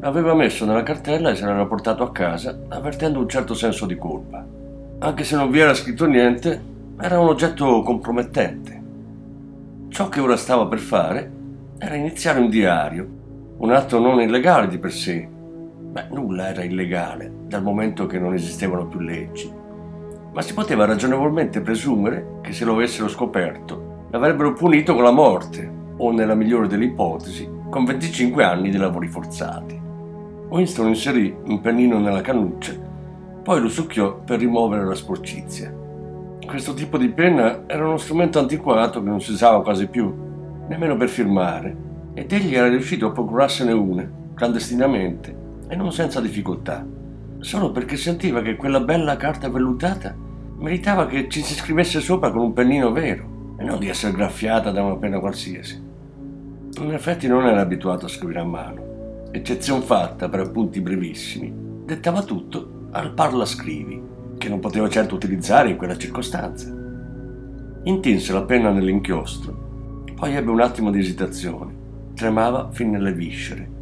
L'aveva 0.00 0.34
messo 0.34 0.66
nella 0.66 0.82
cartella 0.82 1.30
e 1.30 1.34
se 1.34 1.46
l'era 1.46 1.64
portato 1.64 2.02
a 2.02 2.12
casa, 2.12 2.58
avvertendo 2.68 3.20
un 3.20 3.28
certo 3.28 3.54
senso 3.54 3.86
di 3.86 3.96
colpa. 3.96 4.44
Anche 4.98 5.24
se 5.24 5.36
non 5.36 5.50
vi 5.50 5.60
era 5.60 5.72
scritto 5.72 6.04
niente, 6.04 6.62
era 7.00 7.18
un 7.18 7.28
oggetto 7.28 7.82
compromettente. 7.82 8.82
Ciò 9.88 10.10
che 10.10 10.20
ora 10.20 10.36
stava 10.36 10.66
per 10.66 10.78
fare 10.78 11.30
era 11.78 11.94
iniziare 11.94 12.38
un 12.38 12.50
diario, 12.50 13.08
un 13.56 13.72
atto 13.72 13.98
non 13.98 14.20
illegale 14.20 14.68
di 14.68 14.76
per 14.76 14.92
sé. 14.92 15.26
Beh, 15.26 16.08
nulla 16.10 16.50
era 16.50 16.64
illegale, 16.64 17.32
dal 17.46 17.62
momento 17.62 18.04
che 18.04 18.18
non 18.18 18.34
esistevano 18.34 18.86
più 18.86 19.00
leggi 19.00 19.59
ma 20.32 20.42
si 20.42 20.54
poteva 20.54 20.84
ragionevolmente 20.84 21.60
presumere 21.60 22.38
che 22.42 22.52
se 22.52 22.64
lo 22.64 22.74
avessero 22.74 23.08
scoperto 23.08 24.06
l'avrebbero 24.10 24.52
punito 24.52 24.94
con 24.94 25.02
la 25.02 25.10
morte 25.10 25.78
o, 25.96 26.12
nella 26.12 26.34
migliore 26.34 26.66
delle 26.66 26.86
ipotesi, 26.86 27.48
con 27.68 27.84
25 27.84 28.42
anni 28.42 28.70
di 28.70 28.76
lavori 28.76 29.08
forzati. 29.08 29.78
Winston 30.48 30.88
inserì 30.88 31.34
un 31.44 31.60
pennino 31.60 31.98
nella 31.98 32.20
cannuccia, 32.20 32.72
poi 33.42 33.60
lo 33.60 33.68
succhiò 33.68 34.16
per 34.16 34.40
rimuovere 34.40 34.84
la 34.84 34.94
sporcizia. 34.94 35.72
Questo 36.44 36.74
tipo 36.74 36.98
di 36.98 37.08
penna 37.08 37.62
era 37.66 37.86
uno 37.86 37.98
strumento 37.98 38.38
antiquato 38.38 39.02
che 39.02 39.08
non 39.08 39.20
si 39.20 39.30
usava 39.30 39.62
quasi 39.62 39.86
più, 39.86 40.12
nemmeno 40.68 40.96
per 40.96 41.08
firmare, 41.08 41.76
ed 42.14 42.32
egli 42.32 42.56
era 42.56 42.68
riuscito 42.68 43.06
a 43.06 43.12
procurarsene 43.12 43.72
una, 43.72 44.08
clandestinamente 44.34 45.36
e 45.68 45.76
non 45.76 45.92
senza 45.92 46.20
difficoltà 46.20 46.84
solo 47.40 47.70
perché 47.72 47.96
sentiva 47.96 48.42
che 48.42 48.56
quella 48.56 48.80
bella 48.80 49.16
carta 49.16 49.48
vellutata 49.48 50.14
meritava 50.58 51.06
che 51.06 51.28
ci 51.28 51.42
si 51.42 51.54
scrivesse 51.54 52.00
sopra 52.00 52.30
con 52.30 52.42
un 52.42 52.52
pennino 52.52 52.92
vero 52.92 53.54
e 53.58 53.64
non 53.64 53.78
di 53.78 53.88
essere 53.88 54.12
graffiata 54.12 54.70
da 54.70 54.82
una 54.82 54.96
penna 54.96 55.18
qualsiasi. 55.18 55.88
In 56.80 56.92
effetti 56.92 57.26
non 57.26 57.46
era 57.46 57.60
abituato 57.60 58.06
a 58.06 58.08
scrivere 58.08 58.40
a 58.40 58.44
mano. 58.44 59.28
Eccezione 59.32 59.82
fatta 59.82 60.28
per 60.28 60.40
appunti 60.40 60.80
brevissimi, 60.80 61.52
dettava 61.84 62.22
tutto 62.22 62.88
al 62.92 63.12
parla 63.12 63.44
scrivi, 63.44 64.02
che 64.38 64.48
non 64.48 64.60
poteva 64.60 64.88
certo 64.88 65.14
utilizzare 65.14 65.70
in 65.70 65.76
quella 65.76 65.96
circostanza. 65.96 66.72
Intinse 67.84 68.32
la 68.32 68.42
penna 68.42 68.70
nell'inchiostro, 68.70 70.04
poi 70.14 70.34
ebbe 70.34 70.50
un 70.50 70.60
attimo 70.60 70.90
di 70.90 70.98
esitazione, 70.98 71.74
tremava 72.14 72.70
fin 72.72 72.90
nelle 72.90 73.12
viscere 73.12 73.78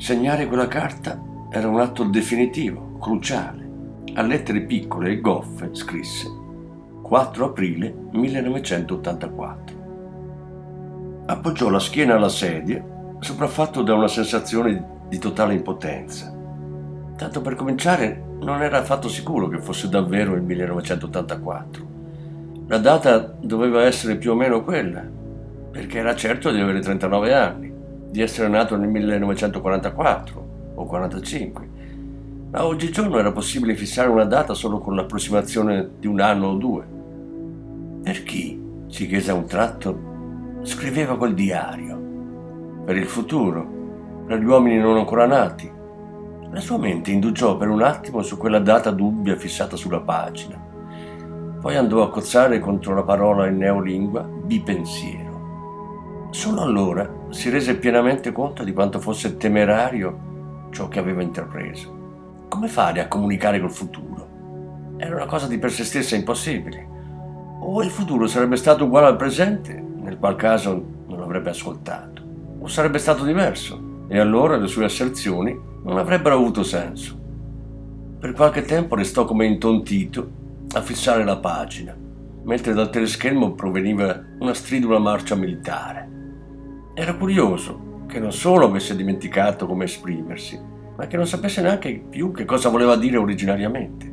Segnare 0.00 0.46
quella 0.46 0.66
carta 0.66 1.22
era 1.52 1.66
un 1.66 1.80
atto 1.80 2.04
definitivo, 2.04 2.96
cruciale. 3.00 3.68
A 4.14 4.22
lettere 4.22 4.62
piccole 4.62 5.10
e 5.10 5.20
goffe 5.20 5.70
scrisse 5.72 6.30
4 7.02 7.44
aprile 7.44 7.92
1984. 8.12 9.78
Appoggiò 11.26 11.68
la 11.68 11.80
schiena 11.80 12.14
alla 12.14 12.28
sedia, 12.28 12.84
sopraffatto 13.18 13.82
da 13.82 13.94
una 13.94 14.06
sensazione 14.06 14.98
di 15.08 15.18
totale 15.18 15.54
impotenza. 15.54 16.32
Tanto 17.16 17.40
per 17.40 17.56
cominciare, 17.56 18.22
non 18.38 18.62
era 18.62 18.78
affatto 18.78 19.08
sicuro 19.08 19.48
che 19.48 19.58
fosse 19.58 19.88
davvero 19.88 20.34
il 20.34 20.42
1984. 20.42 21.88
La 22.68 22.78
data 22.78 23.18
doveva 23.18 23.82
essere 23.82 24.14
più 24.14 24.30
o 24.30 24.36
meno 24.36 24.62
quella, 24.62 25.02
perché 25.72 25.98
era 25.98 26.14
certo 26.14 26.52
di 26.52 26.60
avere 26.60 26.78
39 26.78 27.34
anni, 27.34 27.74
di 28.08 28.22
essere 28.22 28.46
nato 28.46 28.76
nel 28.76 28.88
1944 28.88 30.49
o 30.80 30.86
45. 30.86 31.68
Ma 32.50 32.64
oggigiorno 32.64 33.18
era 33.18 33.32
possibile 33.32 33.76
fissare 33.76 34.08
una 34.08 34.24
data 34.24 34.54
solo 34.54 34.80
con 34.80 34.96
l'approssimazione 34.96 35.90
di 35.98 36.06
un 36.06 36.20
anno 36.20 36.48
o 36.48 36.54
due. 36.54 36.84
Per 38.02 38.22
chi, 38.24 38.60
si 38.88 39.06
chiese 39.06 39.30
a 39.30 39.34
un 39.34 39.46
tratto, 39.46 39.98
scriveva 40.62 41.16
quel 41.16 41.34
diario? 41.34 41.98
Per 42.84 42.96
il 42.96 43.06
futuro, 43.06 44.24
per 44.26 44.40
gli 44.40 44.44
uomini 44.44 44.78
non 44.78 44.96
ancora 44.96 45.26
nati, 45.26 45.70
la 46.50 46.60
sua 46.60 46.78
mente 46.78 47.12
indugiò 47.12 47.56
per 47.56 47.68
un 47.68 47.82
attimo 47.82 48.22
su 48.22 48.36
quella 48.36 48.58
data 48.58 48.90
dubbia 48.90 49.36
fissata 49.36 49.76
sulla 49.76 50.00
pagina. 50.00 50.60
Poi 51.60 51.76
andò 51.76 52.02
a 52.02 52.10
cozzare 52.10 52.58
contro 52.58 52.94
la 52.94 53.04
parola 53.04 53.46
in 53.46 53.58
neolingua 53.58 54.22
bipensiero. 54.22 55.28
Solo 56.30 56.62
allora 56.62 57.08
si 57.28 57.50
rese 57.50 57.76
pienamente 57.76 58.32
conto 58.32 58.64
di 58.64 58.72
quanto 58.72 58.98
fosse 58.98 59.36
temerario 59.36 60.29
ciò 60.70 60.88
che 60.88 60.98
aveva 60.98 61.22
intrapreso. 61.22 62.46
Come 62.48 62.68
fare 62.68 63.00
a 63.00 63.08
comunicare 63.08 63.60
col 63.60 63.70
futuro? 63.70 64.28
Era 64.96 65.14
una 65.14 65.26
cosa 65.26 65.46
di 65.46 65.58
per 65.58 65.70
sé 65.70 65.84
stessa 65.84 66.16
impossibile. 66.16 66.86
O 67.60 67.82
il 67.82 67.90
futuro 67.90 68.26
sarebbe 68.26 68.56
stato 68.56 68.84
uguale 68.84 69.06
al 69.06 69.16
presente, 69.16 69.72
nel 69.72 70.18
qual 70.18 70.36
caso 70.36 70.82
non 71.06 71.20
avrebbe 71.20 71.50
ascoltato, 71.50 72.22
o 72.58 72.66
sarebbe 72.66 72.98
stato 72.98 73.24
diverso, 73.24 74.04
e 74.08 74.18
allora 74.18 74.56
le 74.56 74.66
sue 74.66 74.84
asserzioni 74.84 75.58
non 75.82 75.98
avrebbero 75.98 76.34
avuto 76.34 76.62
senso. 76.62 77.18
Per 78.18 78.32
qualche 78.32 78.62
tempo 78.62 78.94
restò 78.94 79.24
come 79.24 79.46
intontito 79.46 80.30
a 80.72 80.82
fissare 80.82 81.24
la 81.24 81.38
pagina, 81.38 81.94
mentre 82.42 82.72
dal 82.72 82.90
teleschermo 82.90 83.52
proveniva 83.52 84.20
una 84.38 84.54
stridula 84.54 84.98
marcia 84.98 85.34
militare. 85.34 86.08
Era 86.94 87.14
curioso 87.14 87.89
che 88.10 88.20
non 88.20 88.32
solo 88.32 88.66
avesse 88.66 88.94
dimenticato 88.94 89.66
come 89.66 89.84
esprimersi, 89.84 90.60
ma 90.96 91.06
che 91.06 91.16
non 91.16 91.26
sapesse 91.26 91.62
neanche 91.62 92.04
più 92.10 92.32
che 92.32 92.44
cosa 92.44 92.68
voleva 92.68 92.96
dire 92.96 93.16
originariamente. 93.16 94.12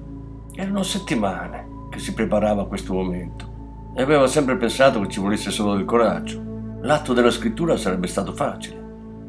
Erano 0.56 0.84
settimane 0.84 1.66
che 1.90 2.00
si 2.00 2.14
preparava 2.14 2.62
a 2.62 2.68
questo 2.68 2.94
momento 2.94 3.92
e 3.96 4.02
aveva 4.02 4.28
sempre 4.28 4.56
pensato 4.56 5.02
che 5.02 5.10
ci 5.10 5.20
volesse 5.20 5.52
solo 5.52 5.76
del 5.76 5.86
coraggio. 5.86 6.42
L'atto 6.82 7.14
della 7.14 7.32
scrittura 7.32 7.76
sarebbe 7.76 8.08
stato 8.08 8.34
facile 8.34 8.86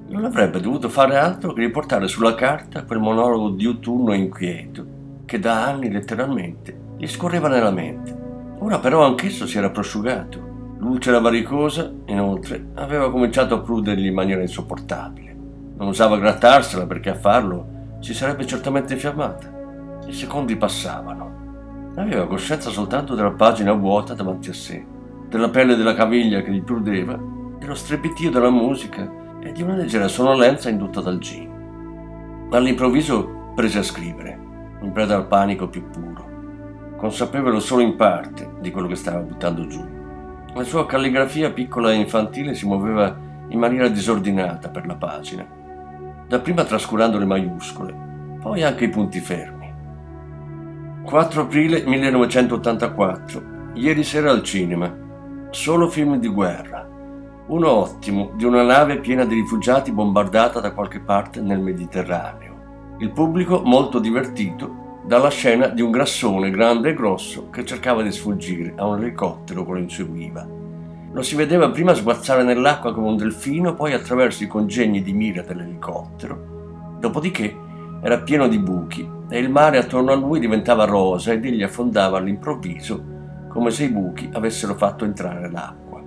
non 0.09 0.25
avrebbe 0.25 0.61
dovuto 0.61 0.89
fare 0.89 1.17
altro 1.17 1.53
che 1.53 1.61
riportare 1.61 2.09
sulla 2.09 2.35
carta 2.35 2.85
quel 2.85 2.99
monologo 2.99 3.51
diuturno 3.51 4.13
e 4.13 4.17
inquieto 4.17 4.97
che 5.27 5.39
da 5.39 5.67
anni 5.67 5.91
letteralmente 5.91 6.87
gli 6.97 7.07
scorreva 7.07 7.49
nella 7.49 7.71
mente. 7.71 8.17
Ora 8.61 8.79
però 8.79 9.05
anch'esso 9.05 9.47
si 9.47 9.59
era 9.59 9.71
prosciugato. 9.71 10.48
L'ulcera 10.81 11.19
varicosa, 11.19 11.93
inoltre, 12.07 12.69
aveva 12.75 13.11
cominciato 13.11 13.57
a 13.57 13.61
prudergli 13.61 14.07
in 14.07 14.15
maniera 14.15 14.41
insopportabile. 14.41 15.37
Non 15.77 15.89
usava 15.89 16.19
grattarsela 16.19 16.87
perché 16.87 17.11
a 17.11 17.17
farlo 17.17 17.97
si 17.99 18.15
sarebbe 18.15 18.47
certamente 18.47 18.93
infiammata. 18.93 19.53
I 20.07 20.13
secondi 20.13 20.57
passavano. 20.57 21.93
Aveva 21.97 22.29
coscienza 22.29 22.71
soltanto 22.71 23.17
della 23.17 23.33
pagina 23.33 23.73
vuota 23.73 24.15
davanti 24.15 24.51
a 24.51 24.55
sé, 24.55 24.85
della 25.29 25.49
pelle 25.49 25.75
della 25.75 25.95
caviglia 25.95 26.43
che 26.43 26.53
gli 26.53 26.63
prudeva, 26.63 27.19
dello 27.59 27.75
strepitio 27.75 28.31
della 28.31 28.51
musica 28.51 29.11
e 29.41 29.51
di 29.51 29.63
una 29.63 29.75
leggera 29.75 30.07
sonnolenza 30.07 30.69
indotta 30.69 31.01
dal 31.01 31.19
gin. 31.19 32.47
All'improvviso 32.53 33.53
prese 33.57 33.81
a 33.81 33.83
scrivere, 33.83 34.39
in 34.81 34.93
preda 34.93 35.17
al 35.17 35.27
panico 35.27 35.67
più 35.67 35.91
puro, 35.91 36.95
consapevole 36.97 37.59
solo 37.59 37.83
in 37.83 37.97
parte 37.97 38.49
di 38.61 38.71
quello 38.71 38.87
che 38.87 38.95
stava 38.95 39.19
buttando 39.19 39.67
giù. 39.67 39.98
La 40.55 40.65
sua 40.65 40.87
calligrafia 40.87 41.53
piccola 41.53 41.93
e 41.93 41.97
infantile 41.97 42.55
si 42.55 42.67
muoveva 42.67 43.17
in 43.49 43.59
maniera 43.59 43.89
disordinata 43.89 44.69
per 44.69 44.87
la 44.87 44.97
pagina, 44.97 45.47
dapprima 46.27 46.65
trascurando 46.65 47.19
le 47.19 47.25
maiuscole, 47.25 47.95
poi 48.41 48.63
anche 48.63 48.85
i 48.85 48.91
punti 48.91 49.21
fermi. 49.21 49.73
4 51.05 51.41
aprile 51.41 51.85
1984, 51.85 53.43
ieri 53.75 54.03
sera 54.03 54.31
al 54.31 54.43
cinema, 54.43 54.93
solo 55.51 55.89
film 55.89 56.19
di 56.19 56.29
guerra 56.29 56.89
uno 57.49 57.71
ottimo 57.71 58.33
di 58.35 58.45
una 58.45 58.63
nave 58.63 58.99
piena 58.99 59.25
di 59.25 59.35
rifugiati 59.35 59.91
bombardata 59.91 60.61
da 60.61 60.73
qualche 60.73 61.01
parte 61.01 61.41
nel 61.41 61.61
Mediterraneo. 61.61 62.97
Il 62.99 63.11
pubblico 63.11 63.63
molto 63.65 63.99
divertito 63.99 64.88
dalla 65.09 65.31
scena 65.31 65.69
di 65.69 65.81
un 65.81 65.91
grassone 65.91 66.51
grande 66.51 66.91
e 66.91 66.95
grosso 66.95 67.49
che 67.49 67.65
cercava 67.65 68.03
di 68.03 68.13
sfuggire 68.13 68.75
a 68.77 68.85
un 68.85 68.99
elicottero 68.99 69.65
che 69.65 69.73
lo 69.73 69.79
inseguiva. 69.79 70.47
Lo 71.11 71.23
si 71.23 71.35
vedeva 71.35 71.71
prima 71.71 71.95
sguazzare 71.95 72.43
nell'acqua 72.43 72.93
come 72.93 73.09
un 73.09 73.17
delfino, 73.17 73.73
poi 73.73 73.95
attraverso 73.95 74.45
i 74.45 74.49
congegni 74.49 75.03
di 75.03 75.15
mira 75.15 75.41
dell'elicottero. 75.41 76.97
Dopodiché 77.01 77.57
era 78.03 78.19
pieno 78.19 78.49
di 78.49 78.59
buchi 78.59 79.09
e 79.31 79.39
il 79.39 79.49
mare 79.49 79.79
attorno 79.79 80.13
a 80.13 80.15
lui 80.15 80.41
diventava 80.41 80.85
rosa 80.85 81.33
ed 81.33 81.43
egli 81.43 81.63
affondava 81.63 82.19
all'improvviso 82.19 83.49
come 83.49 83.71
se 83.71 83.85
i 83.85 83.89
buchi 83.89 84.29
avessero 84.35 84.75
fatto 84.75 85.07
entrare 85.07 85.51
l'acqua. 85.51 86.03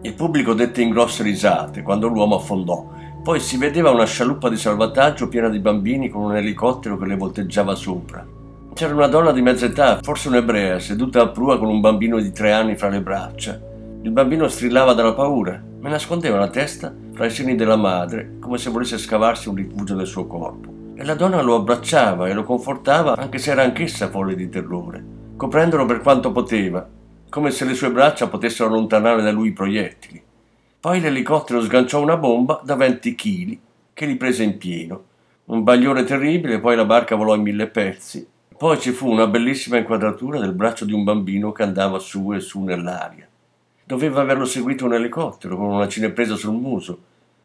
Il 0.00 0.14
pubblico 0.14 0.54
dette 0.54 0.80
in 0.80 0.88
grosse 0.88 1.22
risate 1.22 1.82
quando 1.82 2.08
l'uomo 2.08 2.36
affondò. 2.36 2.88
Poi 3.22 3.40
si 3.40 3.58
vedeva 3.58 3.90
una 3.90 4.06
scialuppa 4.06 4.48
di 4.48 4.56
salvataggio 4.56 5.28
piena 5.28 5.50
di 5.50 5.58
bambini 5.58 6.08
con 6.08 6.22
un 6.22 6.34
elicottero 6.34 6.96
che 6.96 7.04
le 7.04 7.16
volteggiava 7.16 7.74
sopra. 7.74 8.36
C'era 8.78 8.94
una 8.94 9.08
donna 9.08 9.32
di 9.32 9.42
mezza 9.42 9.66
età, 9.66 9.98
forse 10.00 10.28
un'ebrea, 10.28 10.78
seduta 10.78 11.20
a 11.20 11.28
prua 11.30 11.58
con 11.58 11.66
un 11.66 11.80
bambino 11.80 12.20
di 12.20 12.30
tre 12.30 12.52
anni 12.52 12.76
fra 12.76 12.88
le 12.88 13.02
braccia. 13.02 13.60
Il 14.02 14.12
bambino 14.12 14.46
strillava 14.46 14.92
dalla 14.92 15.14
paura, 15.14 15.60
ma 15.80 15.88
nascondeva 15.88 16.38
la 16.38 16.46
testa 16.46 16.94
fra 17.12 17.26
i 17.26 17.30
seni 17.32 17.56
della 17.56 17.74
madre, 17.74 18.36
come 18.38 18.56
se 18.56 18.70
volesse 18.70 18.96
scavarsi 18.96 19.48
un 19.48 19.56
rifugio 19.56 19.96
nel 19.96 20.06
suo 20.06 20.28
corpo. 20.28 20.92
E 20.94 21.04
la 21.04 21.16
donna 21.16 21.42
lo 21.42 21.56
abbracciava 21.56 22.28
e 22.28 22.32
lo 22.34 22.44
confortava, 22.44 23.16
anche 23.16 23.38
se 23.38 23.50
era 23.50 23.64
anch'essa 23.64 24.10
folle 24.10 24.36
di 24.36 24.48
terrore, 24.48 25.04
coprendolo 25.34 25.84
per 25.84 25.98
quanto 25.98 26.30
poteva, 26.30 26.88
come 27.28 27.50
se 27.50 27.64
le 27.64 27.74
sue 27.74 27.90
braccia 27.90 28.28
potessero 28.28 28.68
allontanare 28.68 29.22
da 29.22 29.32
lui 29.32 29.48
i 29.48 29.52
proiettili. 29.52 30.22
Poi 30.78 31.00
l'elicottero 31.00 31.60
sganciò 31.62 32.00
una 32.00 32.16
bomba 32.16 32.60
da 32.62 32.76
20 32.76 33.14
kg 33.16 33.58
che 33.92 34.06
li 34.06 34.14
prese 34.14 34.44
in 34.44 34.56
pieno. 34.56 35.02
Un 35.46 35.64
bagliore 35.64 36.04
terribile, 36.04 36.60
poi 36.60 36.76
la 36.76 36.84
barca 36.84 37.16
volò 37.16 37.34
in 37.34 37.42
mille 37.42 37.66
pezzi. 37.66 38.36
Poi 38.58 38.80
ci 38.80 38.90
fu 38.90 39.08
una 39.08 39.28
bellissima 39.28 39.76
inquadratura 39.76 40.40
del 40.40 40.52
braccio 40.52 40.84
di 40.84 40.92
un 40.92 41.04
bambino 41.04 41.52
che 41.52 41.62
andava 41.62 42.00
su 42.00 42.32
e 42.34 42.40
su 42.40 42.64
nell'aria. 42.64 43.24
Doveva 43.84 44.20
averlo 44.20 44.46
seguito 44.46 44.84
un 44.84 44.94
elicottero 44.94 45.56
con 45.56 45.68
una 45.68 45.86
cinepresa 45.86 46.34
sul 46.34 46.56
muso 46.56 46.98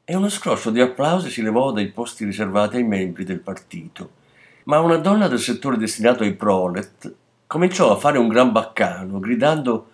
e 0.05 0.15
uno 0.15 0.27
scroscio 0.27 0.71
di 0.71 0.81
applausi 0.81 1.29
si 1.29 1.43
levò 1.43 1.71
dai 1.71 1.91
posti 1.91 2.25
riservati 2.25 2.77
ai 2.77 2.83
membri 2.83 3.25
del 3.25 3.41
partito. 3.41 4.09
Ma 4.63 4.79
una 4.79 4.97
donna 4.97 5.27
del 5.27 5.37
settore 5.37 5.77
destinato 5.77 6.23
ai 6.23 6.33
prolet 6.33 7.13
cominciò 7.45 7.91
a 7.91 7.97
fare 7.97 8.17
un 8.17 8.27
gran 8.27 8.51
baccano, 8.51 9.19
gridando 9.19 9.89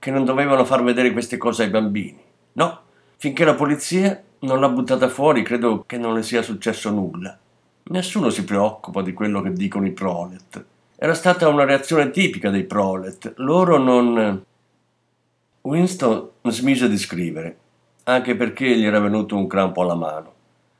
che 0.00 0.10
non 0.10 0.24
dovevano 0.24 0.64
far 0.64 0.82
vedere 0.82 1.12
queste 1.12 1.36
cose 1.36 1.62
ai 1.62 1.70
bambini. 1.70 2.20
No, 2.54 2.80
finché 3.18 3.44
la 3.44 3.54
polizia 3.54 4.20
non 4.40 4.58
l'ha 4.58 4.68
buttata 4.68 5.08
fuori, 5.08 5.44
credo 5.44 5.84
che 5.86 5.98
non 5.98 6.14
le 6.14 6.24
sia 6.24 6.42
successo 6.42 6.90
nulla. 6.90 7.38
Nessuno 7.84 8.30
si 8.30 8.44
preoccupa 8.44 9.02
di 9.02 9.12
quello 9.12 9.40
che 9.42 9.52
dicono 9.52 9.86
i 9.86 9.92
prolet. 9.92 10.64
Era 10.96 11.14
stata 11.14 11.48
una 11.48 11.64
reazione 11.64 12.10
tipica 12.10 12.50
dei 12.50 12.64
prolet. 12.64 13.34
Loro 13.36 13.78
non... 13.78 14.44
Winston 15.62 16.28
smise 16.42 16.88
di 16.88 16.98
scrivere, 16.98 17.58
anche 18.04 18.36
perché 18.36 18.76
gli 18.76 18.84
era 18.84 19.00
venuto 19.00 19.36
un 19.36 19.46
crampo 19.46 19.82
alla 19.82 19.94
mano. 19.94 20.32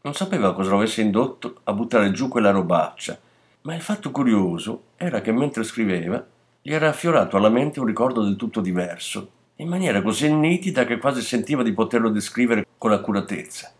Non 0.02 0.14
sapeva 0.14 0.52
cosa 0.54 0.70
lo 0.70 0.76
avesse 0.76 1.00
indotto 1.00 1.60
a 1.64 1.72
buttare 1.72 2.10
giù 2.10 2.28
quella 2.28 2.50
robaccia 2.50 3.18
ma 3.64 3.74
il 3.74 3.80
fatto 3.80 4.10
curioso 4.10 4.82
era 4.96 5.20
che 5.22 5.32
mentre 5.32 5.64
scriveva 5.64 6.24
gli 6.60 6.72
era 6.72 6.88
affiorato 6.88 7.36
alla 7.36 7.48
mente 7.48 7.80
un 7.80 7.86
ricordo 7.86 8.22
del 8.22 8.36
tutto 8.36 8.60
diverso, 8.60 9.30
in 9.56 9.68
maniera 9.68 10.02
così 10.02 10.32
nitida 10.32 10.84
che 10.84 10.98
quasi 10.98 11.22
sentiva 11.22 11.62
di 11.62 11.72
poterlo 11.72 12.10
descrivere 12.10 12.66
con 12.76 12.92
accuratezza. 12.92 13.72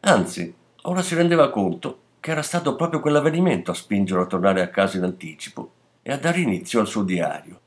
Anzi, 0.00 0.54
ora 0.82 1.00
si 1.00 1.14
rendeva 1.14 1.50
conto 1.50 2.00
che 2.24 2.30
era 2.30 2.40
stato 2.40 2.74
proprio 2.74 3.00
quell'avvenimento 3.00 3.70
a 3.70 3.74
spingerlo 3.74 4.22
a 4.22 4.26
tornare 4.26 4.62
a 4.62 4.68
casa 4.68 4.96
in 4.96 5.02
anticipo 5.02 5.72
e 6.00 6.10
a 6.10 6.16
dare 6.16 6.40
inizio 6.40 6.80
al 6.80 6.86
suo 6.86 7.02
diario. 7.02 7.60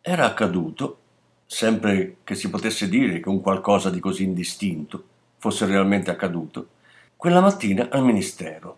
Era 0.00 0.24
accaduto, 0.24 0.98
sempre 1.46 2.16
che 2.24 2.34
si 2.34 2.50
potesse 2.50 2.88
dire 2.88 3.20
che 3.20 3.28
un 3.28 3.40
qualcosa 3.40 3.88
di 3.88 4.00
così 4.00 4.24
indistinto 4.24 5.04
fosse 5.38 5.66
realmente 5.66 6.10
accaduto, 6.10 6.70
Quella 7.14 7.40
mattina 7.40 7.86
al 7.88 8.02
ministero. 8.02 8.76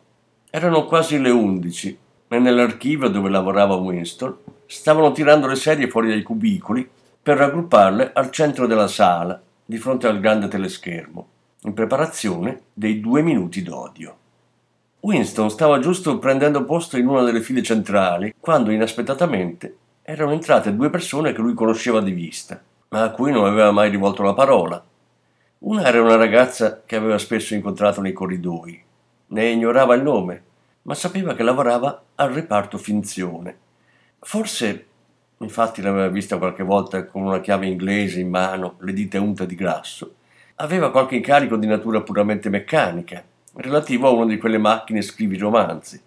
Erano 0.51 0.85
quasi 0.85 1.19
le 1.19 1.31
undici 1.31 1.99
e 2.29 2.39
nell'archivio 2.39 3.09
dove 3.09 3.31
lavorava 3.31 3.77
Winston 3.77 4.37
stavano 4.67 5.13
tirando 5.13 5.47
le 5.47 5.57
sedie 5.57 5.89
fuori 5.89 6.09
dai 6.09 6.23
cubicoli 6.23 6.87
per 7.23 7.39
raggrupparle 7.39 8.13
al 8.13 8.31
centro 8.31 8.67
della 8.67 8.89
sala, 8.89 9.41
di 9.65 9.79
fronte 9.79 10.07
al 10.07 10.21
grande 10.21 10.49
teleschermo, 10.49 11.29
in 11.63 11.73
preparazione 11.73 12.65
dei 12.75 13.01
due 13.01 13.23
minuti 13.23 13.63
d'odio. 13.63 14.18
Winston 15.01 15.49
stava 15.49 15.79
giusto 15.79 16.19
prendendo 16.19 16.65
posto 16.65 16.99
in 16.99 17.07
una 17.07 17.23
delle 17.23 17.41
file 17.41 17.63
centrali 17.63 18.35
quando 18.39 18.73
inaspettatamente 18.73 19.77
erano 20.03 20.33
entrate 20.33 20.75
due 20.75 20.91
persone 20.91 21.33
che 21.33 21.41
lui 21.41 21.55
conosceva 21.55 22.01
di 22.01 22.11
vista, 22.11 22.61
ma 22.89 23.03
a 23.05 23.11
cui 23.11 23.31
non 23.31 23.47
aveva 23.47 23.71
mai 23.71 23.91
rivolto 23.91 24.25
la 24.25 24.35
parola. 24.35 24.85
Una 25.59 25.87
era 25.87 26.03
una 26.03 26.17
ragazza 26.17 26.83
che 26.85 26.97
aveva 26.97 27.17
spesso 27.17 27.55
incontrato 27.55 28.01
nei 28.01 28.13
corridoi. 28.13 28.83
Ne 29.29 29.49
ignorava 29.49 29.95
il 29.95 30.03
nome, 30.03 30.43
ma 30.83 30.95
sapeva 30.95 31.35
che 31.35 31.45
lavorava 31.45 32.03
al 32.17 32.33
reparto 32.33 32.77
finzione. 32.77 33.57
Forse, 34.19 34.87
infatti 35.39 35.81
l'aveva 35.81 36.09
vista 36.09 36.39
qualche 36.39 36.65
volta 36.65 37.05
con 37.05 37.23
una 37.23 37.41
chiave 37.41 37.67
inglese 37.67 38.19
in 38.19 38.31
mano, 38.31 38.75
le 38.81 38.93
dita 38.93 39.21
unte 39.21 39.47
di 39.47 39.55
grasso, 39.55 40.15
aveva 40.57 40.91
qualche 40.91 41.15
incarico 41.15 41.57
di 41.57 41.69
natura 41.69 42.01
puramente 42.01 42.49
meccanica, 42.49 43.23
relativo 43.61 44.07
a 44.07 44.11
una 44.11 44.27
di 44.27 44.39
quelle 44.39 44.59
macchine 44.59 45.03
scrivi 45.03 45.37
romanzi. 45.37 46.01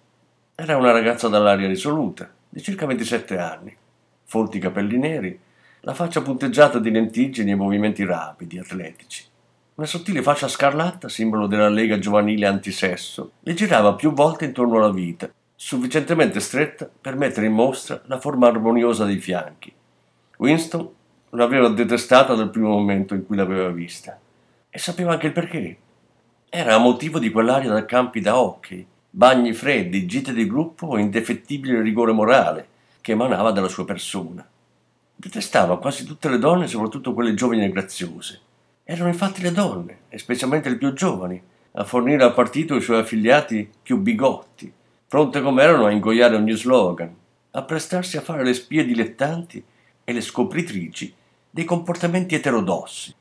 Era 0.55 0.77
una 0.77 0.91
ragazza 0.91 1.27
dall'aria 1.27 1.67
risoluta, 1.67 2.29
di 2.47 2.61
circa 2.61 2.85
27 2.85 3.37
anni, 3.37 3.75
folti 4.23 4.59
capelli 4.59 4.97
neri, 4.97 5.37
la 5.81 5.93
faccia 5.93 6.21
punteggiata 6.21 6.79
di 6.79 6.91
lentiggini 6.91 7.51
e 7.51 7.55
movimenti 7.55 8.05
rapidi, 8.05 8.57
atletici. 8.57 9.25
Una 9.75 9.87
sottile 9.87 10.21
fascia 10.21 10.47
scarlatta, 10.47 11.09
simbolo 11.09 11.47
della 11.47 11.67
Lega 11.67 11.99
Giovanile 11.99 12.45
Antisesso, 12.45 13.31
le 13.41 13.53
girava 13.53 13.95
più 13.95 14.13
volte 14.13 14.45
intorno 14.45 14.77
alla 14.77 14.91
vita, 14.91 15.29
sufficientemente 15.55 16.39
stretta 16.39 16.89
per 17.01 17.17
mettere 17.17 17.47
in 17.47 17.53
mostra 17.53 18.01
la 18.05 18.19
forma 18.19 18.47
armoniosa 18.47 19.03
dei 19.05 19.17
fianchi. 19.17 19.73
Winston 20.37 20.89
l'aveva 21.31 21.67
detestata 21.69 22.33
dal 22.33 22.49
primo 22.49 22.69
momento 22.69 23.13
in 23.13 23.25
cui 23.25 23.35
l'aveva 23.35 23.69
vista 23.69 24.17
e 24.69 24.79
sapeva 24.79 25.13
anche 25.13 25.27
il 25.27 25.33
perché. 25.33 25.77
Era 26.53 26.75
a 26.75 26.79
motivo 26.79 27.17
di 27.17 27.29
quell'aria 27.29 27.71
da 27.71 27.85
campi 27.85 28.19
da 28.19 28.37
hockey, 28.37 28.85
bagni 29.09 29.53
freddi, 29.53 30.05
gite 30.05 30.33
di 30.33 30.45
gruppo 30.45 30.97
e 30.97 30.99
indefettibile 30.99 31.81
rigore 31.81 32.11
morale 32.11 32.67
che 32.99 33.13
emanava 33.13 33.51
dalla 33.51 33.69
sua 33.69 33.85
persona. 33.85 34.45
Detestava 35.15 35.79
quasi 35.79 36.03
tutte 36.03 36.27
le 36.27 36.39
donne, 36.39 36.67
soprattutto 36.67 37.13
quelle 37.13 37.35
giovani 37.35 37.63
e 37.63 37.71
graziose. 37.71 38.41
Erano 38.83 39.07
infatti 39.07 39.41
le 39.41 39.53
donne, 39.53 39.99
e 40.09 40.17
specialmente 40.17 40.67
le 40.67 40.75
più 40.75 40.91
giovani, 40.91 41.41
a 41.71 41.85
fornire 41.85 42.21
al 42.21 42.33
partito 42.33 42.75
i 42.75 42.81
suoi 42.81 42.99
affiliati 42.99 43.69
più 43.81 43.99
bigotti, 43.99 44.69
pronte 45.07 45.41
come 45.41 45.63
erano 45.63 45.85
a 45.85 45.91
ingoiare 45.91 46.35
ogni 46.35 46.51
slogan, 46.51 47.15
a 47.51 47.61
prestarsi 47.61 48.17
a 48.17 48.21
fare 48.21 48.43
le 48.43 48.53
spie 48.53 48.83
dilettanti 48.83 49.63
e 50.03 50.11
le 50.11 50.19
scopritrici 50.19 51.13
dei 51.49 51.63
comportamenti 51.63 52.35
eterodossi. 52.35 53.15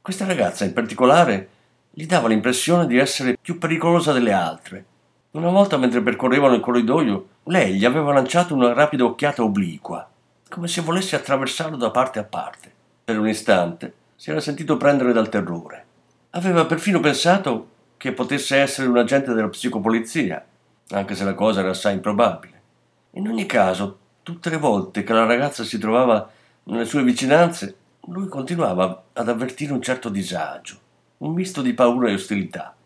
Questa 0.00 0.24
ragazza 0.24 0.64
in 0.64 0.72
particolare 0.72 1.48
gli 1.98 2.04
dava 2.04 2.28
l'impressione 2.28 2.86
di 2.86 2.98
essere 2.98 3.38
più 3.40 3.56
pericolosa 3.56 4.12
delle 4.12 4.30
altre. 4.30 4.84
Una 5.30 5.48
volta 5.48 5.78
mentre 5.78 6.02
percorrevano 6.02 6.52
il 6.52 6.60
corridoio, 6.60 7.28
lei 7.44 7.76
gli 7.76 7.86
aveva 7.86 8.12
lanciato 8.12 8.52
una 8.54 8.74
rapida 8.74 9.06
occhiata 9.06 9.42
obliqua, 9.42 10.06
come 10.50 10.68
se 10.68 10.82
volesse 10.82 11.16
attraversarlo 11.16 11.78
da 11.78 11.90
parte 11.90 12.18
a 12.18 12.24
parte. 12.24 12.70
Per 13.02 13.18
un 13.18 13.26
istante 13.26 13.94
si 14.14 14.28
era 14.28 14.40
sentito 14.40 14.76
prendere 14.76 15.14
dal 15.14 15.30
terrore. 15.30 15.86
Aveva 16.32 16.66
perfino 16.66 17.00
pensato 17.00 17.68
che 17.96 18.12
potesse 18.12 18.58
essere 18.58 18.88
un 18.88 18.98
agente 18.98 19.32
della 19.32 19.48
psicopolizia, 19.48 20.44
anche 20.90 21.14
se 21.14 21.24
la 21.24 21.32
cosa 21.32 21.60
era 21.60 21.70
assai 21.70 21.94
improbabile. 21.94 22.60
In 23.12 23.26
ogni 23.26 23.46
caso, 23.46 23.98
tutte 24.22 24.50
le 24.50 24.58
volte 24.58 25.02
che 25.02 25.14
la 25.14 25.24
ragazza 25.24 25.64
si 25.64 25.78
trovava 25.78 26.30
nelle 26.64 26.84
sue 26.84 27.02
vicinanze, 27.02 27.74
lui 28.08 28.28
continuava 28.28 29.04
ad 29.14 29.28
avvertire 29.30 29.72
un 29.72 29.80
certo 29.80 30.10
disagio, 30.10 30.84
un 31.18 31.32
misto 31.32 31.62
di 31.62 31.72
paura 31.72 32.10
e 32.10 32.14
ostilità. 32.14 32.76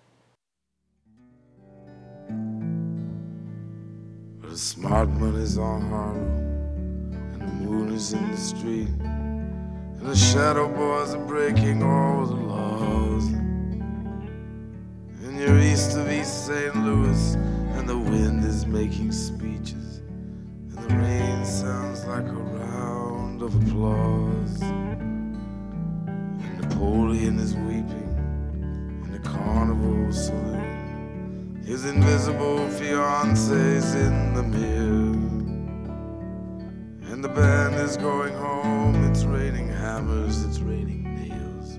A 4.42 4.56
smart 4.56 5.08
man 5.18 5.34
is 5.36 5.56
on 5.56 5.80
Harlem, 5.90 7.12
and 7.32 7.40
the 7.40 7.52
moon 7.64 7.92
is 7.92 8.12
in 8.12 8.30
the 8.30 8.36
street. 8.36 8.88
And 9.00 10.06
the 10.06 10.16
shadow 10.16 10.68
boys 10.68 11.14
are 11.14 11.24
breaking 11.24 11.82
all 11.82 12.26
the 12.26 12.34
laws. 12.34 13.26
And 15.22 15.38
you're 15.38 15.58
east 15.58 15.96
of 15.96 16.10
East 16.10 16.46
St. 16.46 16.74
Louis, 16.74 17.36
and 17.76 17.88
the 17.88 17.96
wind 17.96 18.44
is 18.44 18.66
making 18.66 19.12
speeches. 19.12 20.02
And 20.70 20.78
the 20.78 20.94
rain 20.96 21.44
sounds 21.44 22.04
like 22.06 22.26
a 22.26 22.32
round 22.32 23.42
of 23.42 23.54
applause. 23.54 24.62
And 24.62 25.36
Napoleon 26.60 27.38
is 27.38 27.54
weeping 27.54 27.99
carnival 29.52 30.12
saloon. 30.12 31.60
His 31.66 31.84
invisible 31.84 32.68
fiance's 32.68 33.94
in 33.94 34.34
the 34.34 34.42
mirror. 34.42 35.18
And 37.10 37.24
the 37.24 37.28
band 37.28 37.74
is 37.74 37.96
going 37.96 38.34
home. 38.34 38.94
It's 39.10 39.24
raining 39.24 39.68
hammers, 39.68 40.44
it's 40.44 40.60
raining 40.60 41.02
nails. 41.20 41.78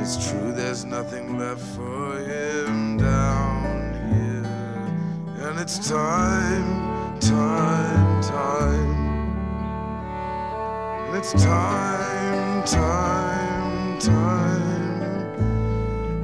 It's 0.00 0.30
true, 0.30 0.52
there's 0.52 0.84
nothing 0.84 1.38
left 1.38 1.64
for 1.76 2.18
him 2.30 2.96
down 2.96 3.92
here. 4.12 5.48
And 5.48 5.60
it's 5.60 5.78
time, 5.90 7.20
time, 7.20 8.22
time. 8.22 8.94
And 11.06 11.16
it's 11.16 11.32
time, 11.32 12.64
time, 12.64 13.98
time. 13.98 14.55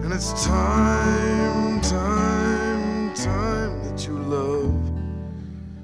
And 0.02 0.12
it's 0.12 0.32
time, 0.44 1.80
time, 1.80 3.14
time 3.14 3.84
that 3.84 4.04
you 4.06 4.18
love. 4.18 4.74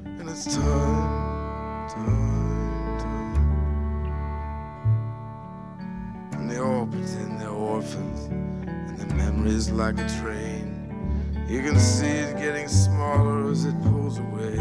And 0.04 0.28
it's 0.28 0.44
time, 0.56 1.88
time, 1.88 2.98
time. 2.98 3.34
And 6.32 6.50
they 6.50 6.58
all 6.58 6.86
pretend 6.86 7.40
they're 7.40 7.48
orphans. 7.48 8.26
And 8.26 8.98
the 8.98 9.14
memory's 9.14 9.70
like 9.70 9.98
a 9.98 10.08
train. 10.20 10.74
You 11.48 11.62
can 11.62 11.78
see 11.78 12.06
it 12.06 12.36
getting 12.36 12.66
smaller 12.68 13.50
as 13.50 13.64
it 13.66 13.82
pulls 13.84 14.18
away. 14.18 14.58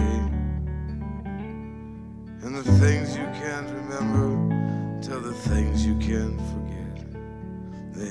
And 2.43 2.55
the 2.55 2.63
things 2.79 3.17
you 3.17 3.25
can't 3.41 3.69
remember 3.71 5.01
tell 5.01 5.19
the 5.19 5.33
things 5.33 5.85
you 5.85 5.95
can't 5.95 6.39
forget. 6.39 6.77
The 7.93 8.05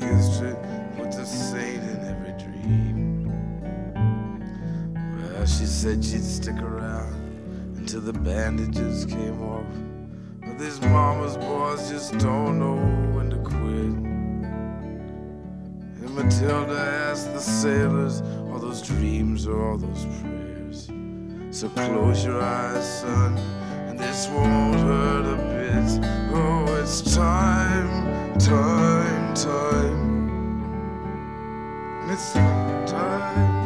said 5.76 6.02
she'd 6.02 6.24
stick 6.24 6.56
around 6.62 7.12
until 7.76 8.00
the 8.00 8.10
bandages 8.10 9.04
came 9.04 9.42
off. 9.42 9.66
But 10.40 10.58
these 10.58 10.80
mama's 10.80 11.36
boys 11.36 11.90
just 11.90 12.16
don't 12.16 12.58
know 12.58 12.76
when 13.14 13.28
to 13.28 13.36
quit. 13.36 13.92
And 16.00 16.14
Matilda 16.14 16.78
asked 17.10 17.30
the 17.34 17.40
sailors, 17.40 18.22
all 18.50 18.58
those 18.58 18.80
dreams 18.80 19.46
or 19.46 19.62
all 19.68 19.76
those 19.76 20.06
prayers. 20.22 20.90
So 21.50 21.68
close 21.68 22.24
your 22.24 22.40
eyes, 22.40 23.00
son, 23.00 23.36
and 23.86 23.98
this 23.98 24.28
won't 24.28 24.76
hurt 24.76 25.26
a 25.26 25.36
bit. 25.36 26.00
Oh, 26.32 26.74
it's 26.80 27.02
time, 27.14 28.38
time, 28.38 29.34
time. 29.34 30.16
And 32.00 32.10
it's 32.10 32.32
time, 32.32 32.86
time, 32.86 33.65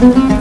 Müzik 0.00 0.37